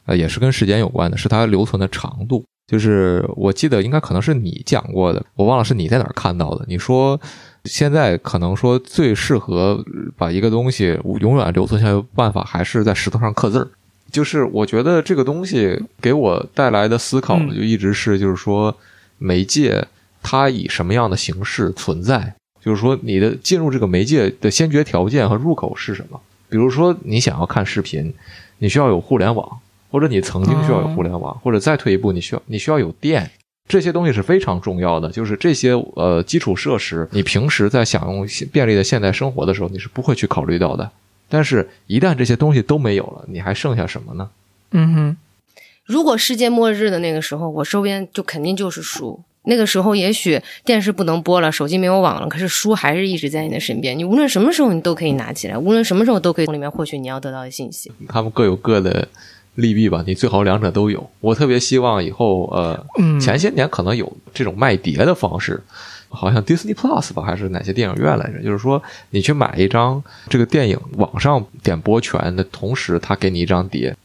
[0.06, 2.44] 呃，也是跟时间有关的，是它留存的长度。
[2.66, 6.64] 就是我记得应该可能是你讲过的，我忘了是你在哪儿看到的。
[6.68, 7.20] 你说
[7.64, 9.84] 现在可能说最适合
[10.16, 13.68] 把一个东西永远留存下来的办法，还是在石头上刻字儿。
[14.10, 18.74] 就是我觉得这个东西给我带来的思考就一直是，就是说
[19.18, 19.86] 媒介
[20.22, 26.20] 它以什么样的形式存在，就是说你的进入这个媒介的先决条件和入口是什么？
[26.48, 28.14] 比如说你想要看视频，
[28.58, 29.58] 你需要有互联网，
[29.90, 33.30] 或者你曾经需要有互联网，或者再退一步，你需要你需要有电。
[33.68, 40.90] 这些东西是非常重要的，就是这些呃基础设施，你平时在享用便利的现代生活的时候，你是不会去考虑到的。
[41.28, 44.28] 但是，一旦这些东西都没有了，你还剩下什么呢？
[44.72, 45.16] 嗯哼，
[45.86, 49.22] 如果世界末日的那个时候，我周边就肯定就是书。
[49.44, 53.98] 那个时候，也许电视不能播了，手机没有网了，可是书还是一直在你的身边。
[53.98, 57.90] 你无论什么时候，你都可以拿起来，无论什么时候都可以从里面获取你要得到的信息。
[58.08, 59.08] 他们各有各的
[59.56, 61.10] 利弊吧，你最好两者都有。
[61.20, 65.60] 我特别希望以后，呃，嗯前些年可能有这种卖碟的方式，
[66.08, 68.42] 好像 Disney Plus 吧，还是哪些电影院来着？
[68.42, 73.96] 就是说，你去买一张这个电影网上点播权的同时，他给你一张碟。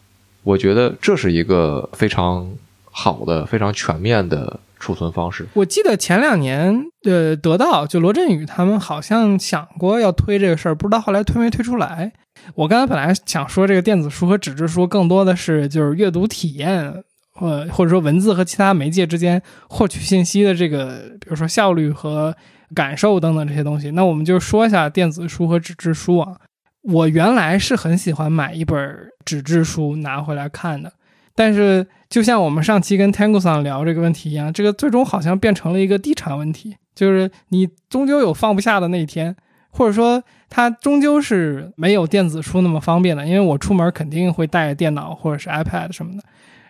[0.43, 2.49] 我觉得这是一个非常
[2.89, 5.45] 好的、非常全面的储存方式。
[5.53, 12.11] 我记得前两年，呃，得到就罗振宇他们好像想过要推这个事儿，不知道后来推没推出来。
[12.55, 16.93] 我刚才本来想说，这个电子书和纸质书更多的是就是阅读体验，
[17.39, 22.35] 呃，或者说文字和其他媒介之间获取信息的这个，比如说效率和
[22.75, 23.91] 感受等等这些东西。
[23.91, 26.35] 那我们就说一下电子书和纸质书啊。
[26.83, 28.79] 我原来是很喜欢买一本
[29.25, 30.93] 纸质书拿回来看的，
[31.35, 39.35] 但是就像我们上期跟 Tango 桑聊这个问题一样，这个最终好像变成了一个地产问题，就是你终究有放不下的那一天，
[39.69, 46.23] 或者说它终究是没有电子书那么方便的，因为我出门肯定会带电脑或者是 iPad 什么的。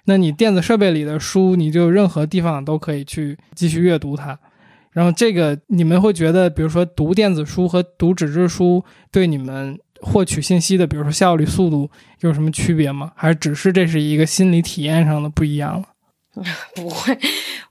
[0.05, 4.39] 那你电子设备里的书，你就任何地方都可以去继续阅读它。
[4.91, 11.89] 然后这个你们会觉得，比如说读电子书和读纸质书对你们获取信息的，比如说效率、速度
[12.21, 13.11] 有什么区别吗？
[13.15, 15.87] 还是只是这是一个心理体验上的不一样了？
[16.75, 17.17] 不会，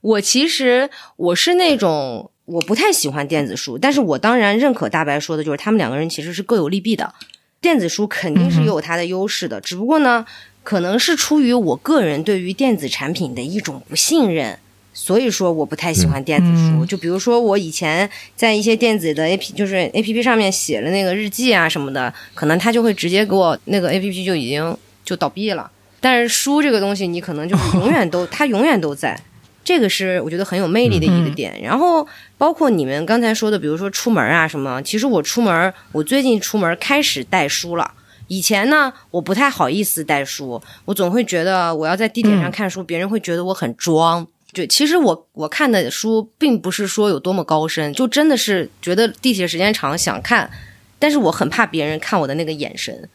[0.01, 7.13] 我其实我是那种我不太喜欢电子书，但是我当然认可大白说的，就是他们两个人其实是各有利弊的。
[7.61, 10.25] 电子书肯定是有它的优势的，只不过呢，
[10.63, 14.59] 可能是出于我个人对于电子产品的一种不信任。
[14.99, 24.75] 所以说我不太喜欢电子书，嗯就比如说我以前在一些电子的 A P 就是 A P P 上面写了那个日记啊什么的，可能他就会直接给我那个 A P P 就已经
[25.05, 25.69] 就倒闭了。
[26.01, 29.15] 但是书这个东西，你可能就是永远都 它永远都在，
[29.63, 31.53] 这个是我觉得很有魅力的一个点。
[31.61, 37.91] 然后包括你们刚才说的，比如说出门啊什么，其实我出门，我最近出门开始带书了。
[38.29, 44.27] 以前呢，我不太好意思带书，我总会觉得我要在地铁上看书，别人会觉得我很装。
[44.57, 50.49] 对，其实我我看的书并不是说有多么高深，就真的是觉得地铁时间长想看，
[50.97, 53.07] 但是我很怕别人看我的那个眼神。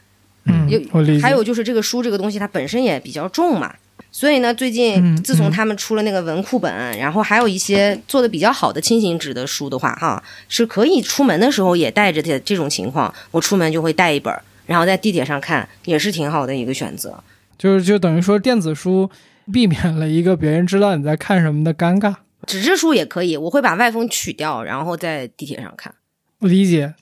[0.44, 0.80] 嗯有。
[1.20, 3.74] 还有就是这个书这个东西它本身也比较重嘛，
[4.12, 14.32] 所以呢，最近嗯自从嗯他们出了那个文库本，然后还有一些做的比较好的轻型纸的书的话，哈，是可以出门的时候也带着的这种情况，我出门就会带一本，
[14.66, 17.18] 然后在地铁上看，也是挺好的一个选择。
[17.58, 19.08] 就是就等于说电子书
[19.50, 22.14] 避免了一个别人知道你在看什么的尴尬。
[22.46, 25.94] 纸质书也可以，我会把外封取掉，然后在地铁上看。
[26.40, 26.94] 我理解。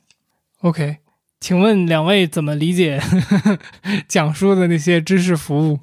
[0.61, 0.99] OK，
[1.41, 3.01] 请问两位怎么理解
[4.07, 5.80] 讲述的那些知识服务？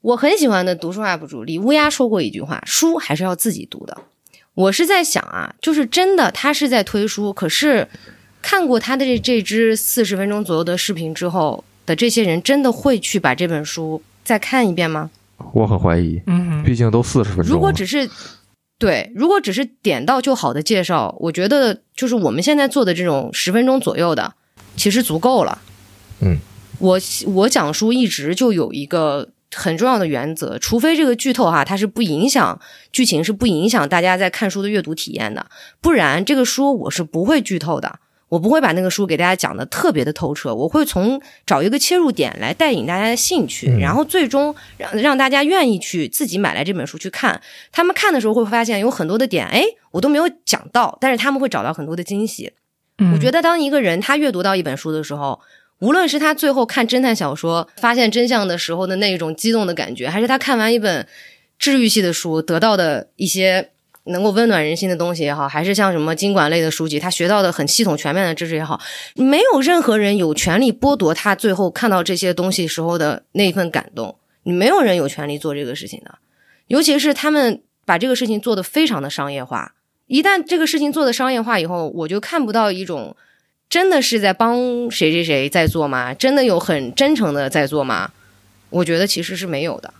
[0.00, 3.98] 我很喜欢的读书 UP 主李乌鸦说过一句话：“书还是要自己读的。”
[4.54, 7.88] 我是在想啊，就是真的他是在推书，可是
[8.40, 15.10] 看过他的这这支四十分钟左右的视频之后的这些人，真的会去把这本书再看一遍吗？
[15.52, 17.54] 我很怀疑，嗯毕竟都四十分钟。
[17.54, 18.08] 如果只是
[18.78, 24.34] 对，如果只是点到就好的介绍，我觉得就是我们现在做的这种十分钟左右的，
[24.76, 25.58] 其实足够了。
[26.20, 26.38] 嗯，
[26.78, 32.60] 我我讲书一直就有一个很重要的原则，除非这个剧透哈，它是不影响
[32.92, 35.46] 剧情，是不影响大家在看书的阅读体验的，
[35.80, 37.98] 不然这个书我是不会剧透的。
[38.28, 47.40] 我不会把那个书给大家讲的特别的透彻，我会从找一个切入点来带引大家的兴趣，嗯然后最终让让大家愿意去自己买来这本书去看。
[47.72, 52.52] 他们看的时候会发现有很多的点，哎，我都没有讲到，但是他们会找到很多的惊喜。
[52.98, 55.40] 嗯，我觉得当一个人他阅读到一本书的时候，
[55.78, 61.06] 无论是他最后看侦探小说发现真相的时候的那种激动的感觉，还是他看完一本
[61.58, 63.70] 治愈系的书得到的一些
[64.08, 68.80] 能够温暖人心的东西也好，还是像什么经管类的书籍，他学到的很系统全面的知识也好，
[69.14, 74.16] 没有任何人有权利剥夺他最后看到这些东西时候的那一份感动。
[74.44, 76.18] 你没有人有权利做这个事情的，
[76.68, 79.74] 尤其是他们把这个事情做得非常的商业化。
[80.06, 83.14] 一旦这个事情做的商业化以后，我就看不到一种
[83.68, 86.14] 真的是在帮谁谁谁在做吗？
[86.14, 88.10] 真的有很真诚的在做吗？
[88.70, 89.92] 我觉得其实是没有的。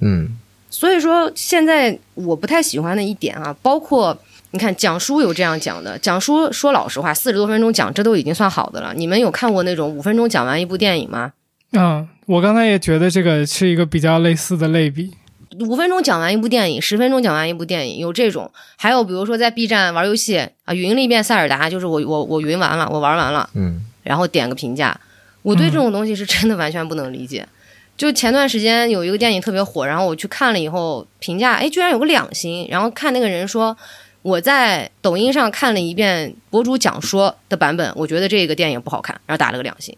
[0.00, 0.36] 嗯
[0.72, 4.16] 所以说，现在我不太喜欢的一点啊，包括
[4.52, 8.94] 你看讲书有这样讲的，讲书说老实话，四十多分钟讲这都已经算好的了。
[8.96, 11.34] 你们有看过那种五分钟讲完一部电影吗？
[11.72, 15.12] 嗯，我刚才也觉得这个是一个比较类似的类比。
[15.60, 18.50] 五分钟讲完一部电影，十分钟讲完一部电影，有这种。
[18.76, 24.98] 还有比如说在 B 站玩游戏啊，云了一遍塞尔达，就是我我我云完了，我玩完了，嗯然后点个评价。
[25.42, 27.46] 我对这种东西是真的完全不能理解。
[27.96, 33.76] 就前段时间有一个电影特别火，然后我去看了以后，评价哎居然有个两星，然后看那个人说
[34.22, 39.96] 我在抖音上看了一遍博主讲说的版本，我觉得这个电影不好看，然后打了个两星，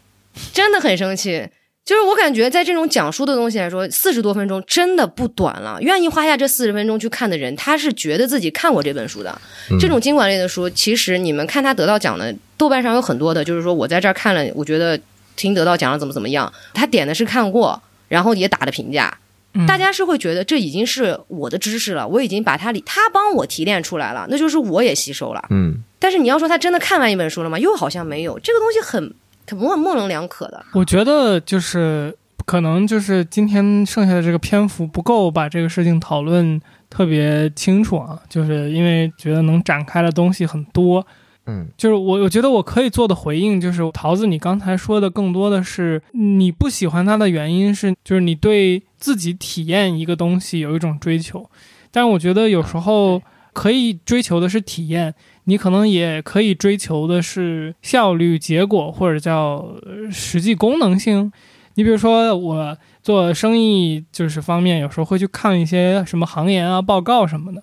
[0.53, 1.47] 真的很生气。
[1.83, 5.77] 就是我感觉在这种讲述的东西来说，四十多分钟真的不短了。
[5.81, 9.39] 愿意花下这四十分钟去看的人，他是觉得自己看过这本书的。
[9.69, 14.99] 嗯这种经管类的书，其实你们看他得到奖的，豆瓣上有很多的，就是说我在这儿看了，我觉得
[15.35, 19.17] 听得到讲了怎么怎么样，他点的是看过，然后也打的评价，
[19.53, 25.45] 嗯大家是会觉得这已经是我的知识了，我已经把它里他帮我提炼出来了，那就是我也吸收了。
[25.49, 27.57] 嗯但是你要说他真的看完一本书了吗？
[27.57, 29.13] 又好像没有，这个东西很
[29.47, 30.63] 很模模棱两可的。
[30.73, 32.15] 我觉得就是
[32.45, 41.05] 可能就是今天剩下的这个篇幅不够把这个事情讨论特别清楚啊，就是因为觉得能展开的东西很多。
[41.47, 51.49] 嗯就是我我觉得我可以做的回应就是桃子，你刚才说的更多的是你不喜欢它的原因是就是你对自己体验一个东西有一种追求，
[51.91, 53.21] 但我觉得有时候
[53.53, 59.75] 可以追求的是体验，你可能也可以追求的是效率、结果或者叫
[60.11, 61.31] 实际功能性。
[61.75, 67.61] 你比如说我做生意就是方面，有时候会去看一些什么行研啊、报告什么的。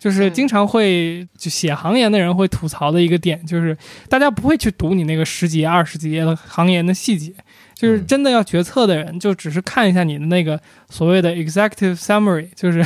[0.00, 3.76] 就是嗯经常会就写行研的人会吐槽的一个点，就是
[4.08, 7.32] 大家不会去读你那个十几页、二十几页的行研的细节，
[7.74, 12.84] 就是真的要决策的人，就只是看一下你的那个所谓的 executive summary，就是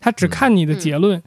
[0.00, 1.20] 他只看你的结论。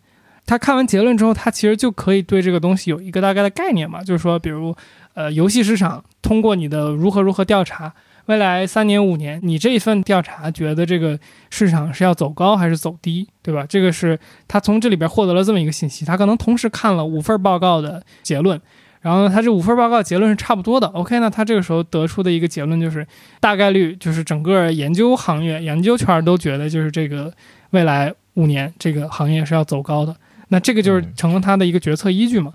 [0.48, 4.76] 他看完结论之后，他其实就可以对这个东西有一个大概的概念嘛，就是说，比如，
[5.16, 7.92] 呃，游戏市场通过你的如何如何调查，
[8.26, 11.20] 未来三年五年，你这一份调查觉得这个
[11.50, 13.66] 市场是要走高还是走低，对吧？
[13.68, 18.60] 这个是他从这里边获得了这么一个信息，他可能同时看了五份报告的结论，
[19.02, 20.88] 然后呢，他这五份报告结论是差不多的。
[20.88, 23.06] OK，那他这个时候得出的一个结论就是，
[23.40, 27.32] 大概率就是整个研究行业、研究圈都觉得就是这个
[27.70, 30.16] 未来五年这个行业是要走高的。
[30.48, 32.54] 那这个就是成了他的一个决策依据嘛。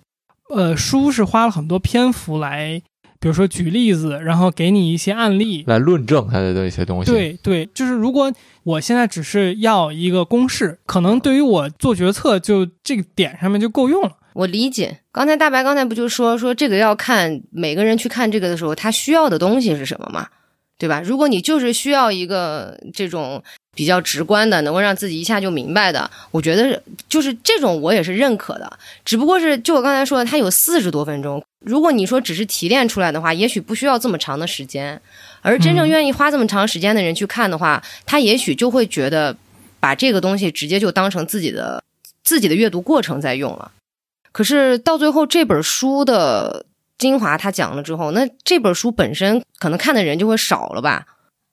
[0.49, 2.83] 呃，书是花了很多篇幅来，
[3.21, 14.16] 比如说举例子，然后给你一些案例，来论证它的一些东西。，对对，就是如果我现在只是要一个公式，可能对于我做决策就这个点上面就够用了。
[14.33, 20.29] 我理解，刚才大白刚才不就说说这个要看每个人去看这个的时候，他需要的东西是什么嘛，
[20.79, 21.03] 对吧？
[21.05, 23.43] 如果你就是需要一个这种
[23.77, 28.79] 比较直观的，能够让自己一下就明白的，我觉得就是这种我也是认可的。
[29.05, 35.01] 只不过是就我刚才说的，它有四十多分钟，如果你说只是提炼出来的话，也许不需要这么长的时间。
[35.43, 39.35] 而真正愿意花这么长时间的人去看的话，他也许就会觉得
[39.79, 41.83] 把这个东西直接就当成自己的
[42.23, 43.73] 自己的阅读过程在用了。
[44.33, 46.66] 可是到最后这本书的
[46.99, 51.07] 精华他讲了之后，那这本书本身可能看的人就会少了吧？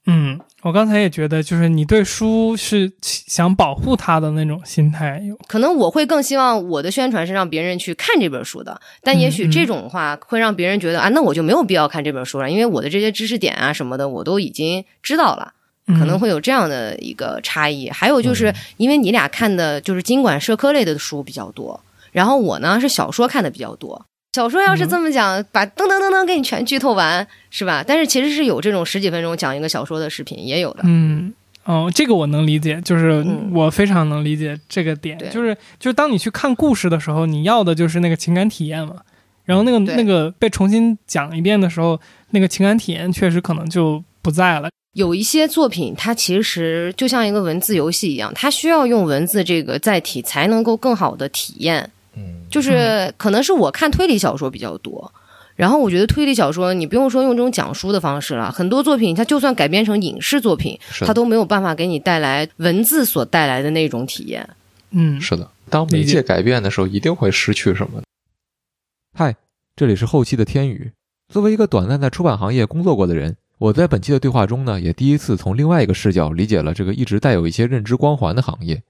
[0.05, 5.21] 嗯，我刚才也觉得，就是你对书是想保护它的那种心态。
[5.47, 15.53] 可能我会更希望我的宣传是让别人去看这本书的，但也许这种的话会让别人觉得啊，那我就没有必要看这本书了，因为我的这些知识点啊什么的我都已经知道了，
[15.87, 17.89] 可能会有这样的一个差异。
[17.89, 21.79] 还有就是因为你俩看的就是经管社科类的书比较多，
[22.11, 24.05] 然后我呢是小说看的比较多。
[24.37, 27.83] 小说要是这么讲，把噔噔噔噔给你全剧透完，是吧？
[27.85, 30.81] 但是其实是有这种十几分钟讲一个小说的视频，也有的。
[30.83, 31.33] 嗯，
[31.63, 38.97] 哦，这个我能理解，就是我非常能理解这个点，就是就是当你去看故事的时候，你要的就是那个情感体验嘛。
[39.45, 44.69] 然后那个那个被重新讲一遍的时候，那个情感体验确实可能就不在了。
[44.93, 51.89] 有一些作品，它其实就像一个文字游戏一样，它需要用文字这个载体才能够更好的体验。
[52.49, 55.11] 就是可能是我看推理小说比较多，
[55.55, 64.47] 然后我觉得推理小说你不用说用这种讲书的方式了，很多作品它就算改编成影视作品，它都没有办法给你带来文字所带来的那种体验。
[64.91, 68.01] 嗯，是的，当媒介改变的时候，一定会失去什么。
[69.13, 69.35] 嗨，
[69.75, 70.91] 这里是后期的天宇。
[71.27, 78.81] 作为一个短暂在出版行业工作过的人，我在本期的对话中呢，也第一次从另外一个视角理解了这个一直带有一些认知光环的行业。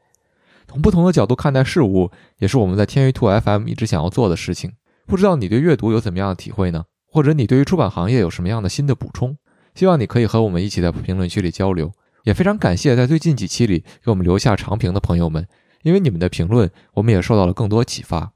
[0.68, 4.74] 从不同的角度看待事物，也是我们在天娱兔 FM 一直想要做的事情。
[5.06, 6.84] 不知道你对阅读有怎么样的体会呢？
[7.10, 9.38] 或者你对于出版行业有什么样的新的补充？
[9.74, 11.92] 希望你可以和我们一起在评论区里交流。
[12.24, 15.48] 也非常感谢在最近几期里给我们留下长评的朋友们，
[15.84, 18.34] 因为你们的评论，我们也受到了更多启发。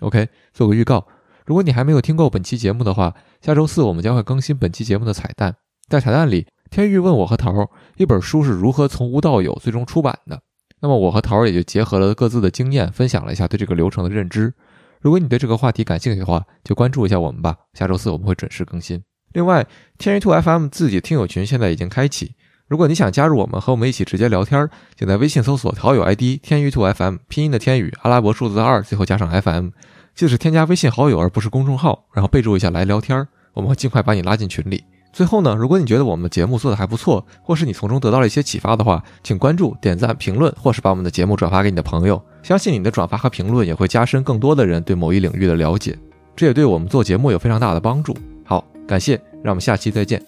[0.00, 1.06] OK，做个预告，
[1.44, 5.54] 如果你还没有听够本期节目的话，下周四我们将会更新本期节目的彩蛋。
[5.88, 10.40] 在彩蛋里，天域问我和桃儿，一本书是如何从无到有最终出版的。
[10.80, 14.52] 那么我和桃儿也就结合了各自的经验，分享了一下对这个流程的认知。
[15.00, 17.56] 如果你对这个话题感兴趣的话，就关注一下我们吧。
[17.74, 19.02] 下周四我们会准时更新。
[19.32, 19.66] 另外，
[19.98, 22.32] 天娱兔 FM 自己听友群现在已经开启，
[22.68, 29.68] 如果你想加入我们，和我们一起直接聊天，请在微信搜索“好友 ID 天娱兔 FM”，拼音的天宇，阿拉伯数字二，最后加上 FM，
[30.14, 34.84] 记得是添加微信好友而不是公众号，然后备注一下来聊天，我们会尽快把你拉进群里。
[35.16, 42.22] 最后呢，如果你觉得我们的节目做的还不错，或是你从中得到了一些启发的话，请关注、点赞、评论，或是把我们的节目转发给你的朋友。
[42.42, 45.96] 相信你的转发和评论也会加深更多的人对某一领域的了解，
[46.36, 48.14] 这也对我们做节目有非常大的帮助。
[48.44, 50.22] 好，感谢，让我们下期再见。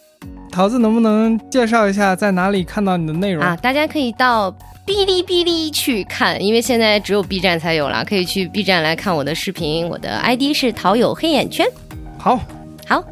[0.50, 3.54] 桃子能不能介绍一下在哪里看到你的内容啊？
[3.56, 4.50] 大家可以到
[4.86, 9.86] 哔哩哔哩去看，因为现在只有 B 站才有了，可以去 B 站来看我的视频。
[9.86, 11.66] 我的 ID 是桃友黑眼圈。
[12.16, 12.40] 好，
[12.86, 13.04] 好。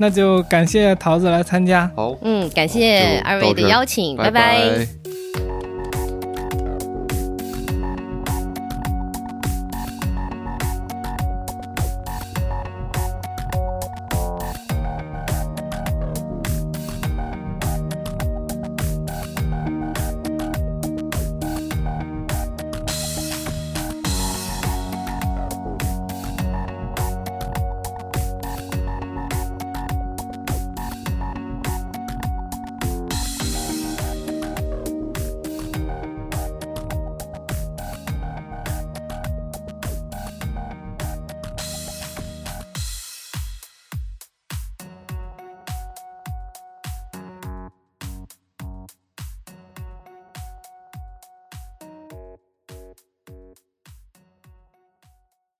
[0.00, 1.90] 那就感谢桃子来参加。
[1.94, 4.86] 好，嗯，感谢二位的邀请，拜拜。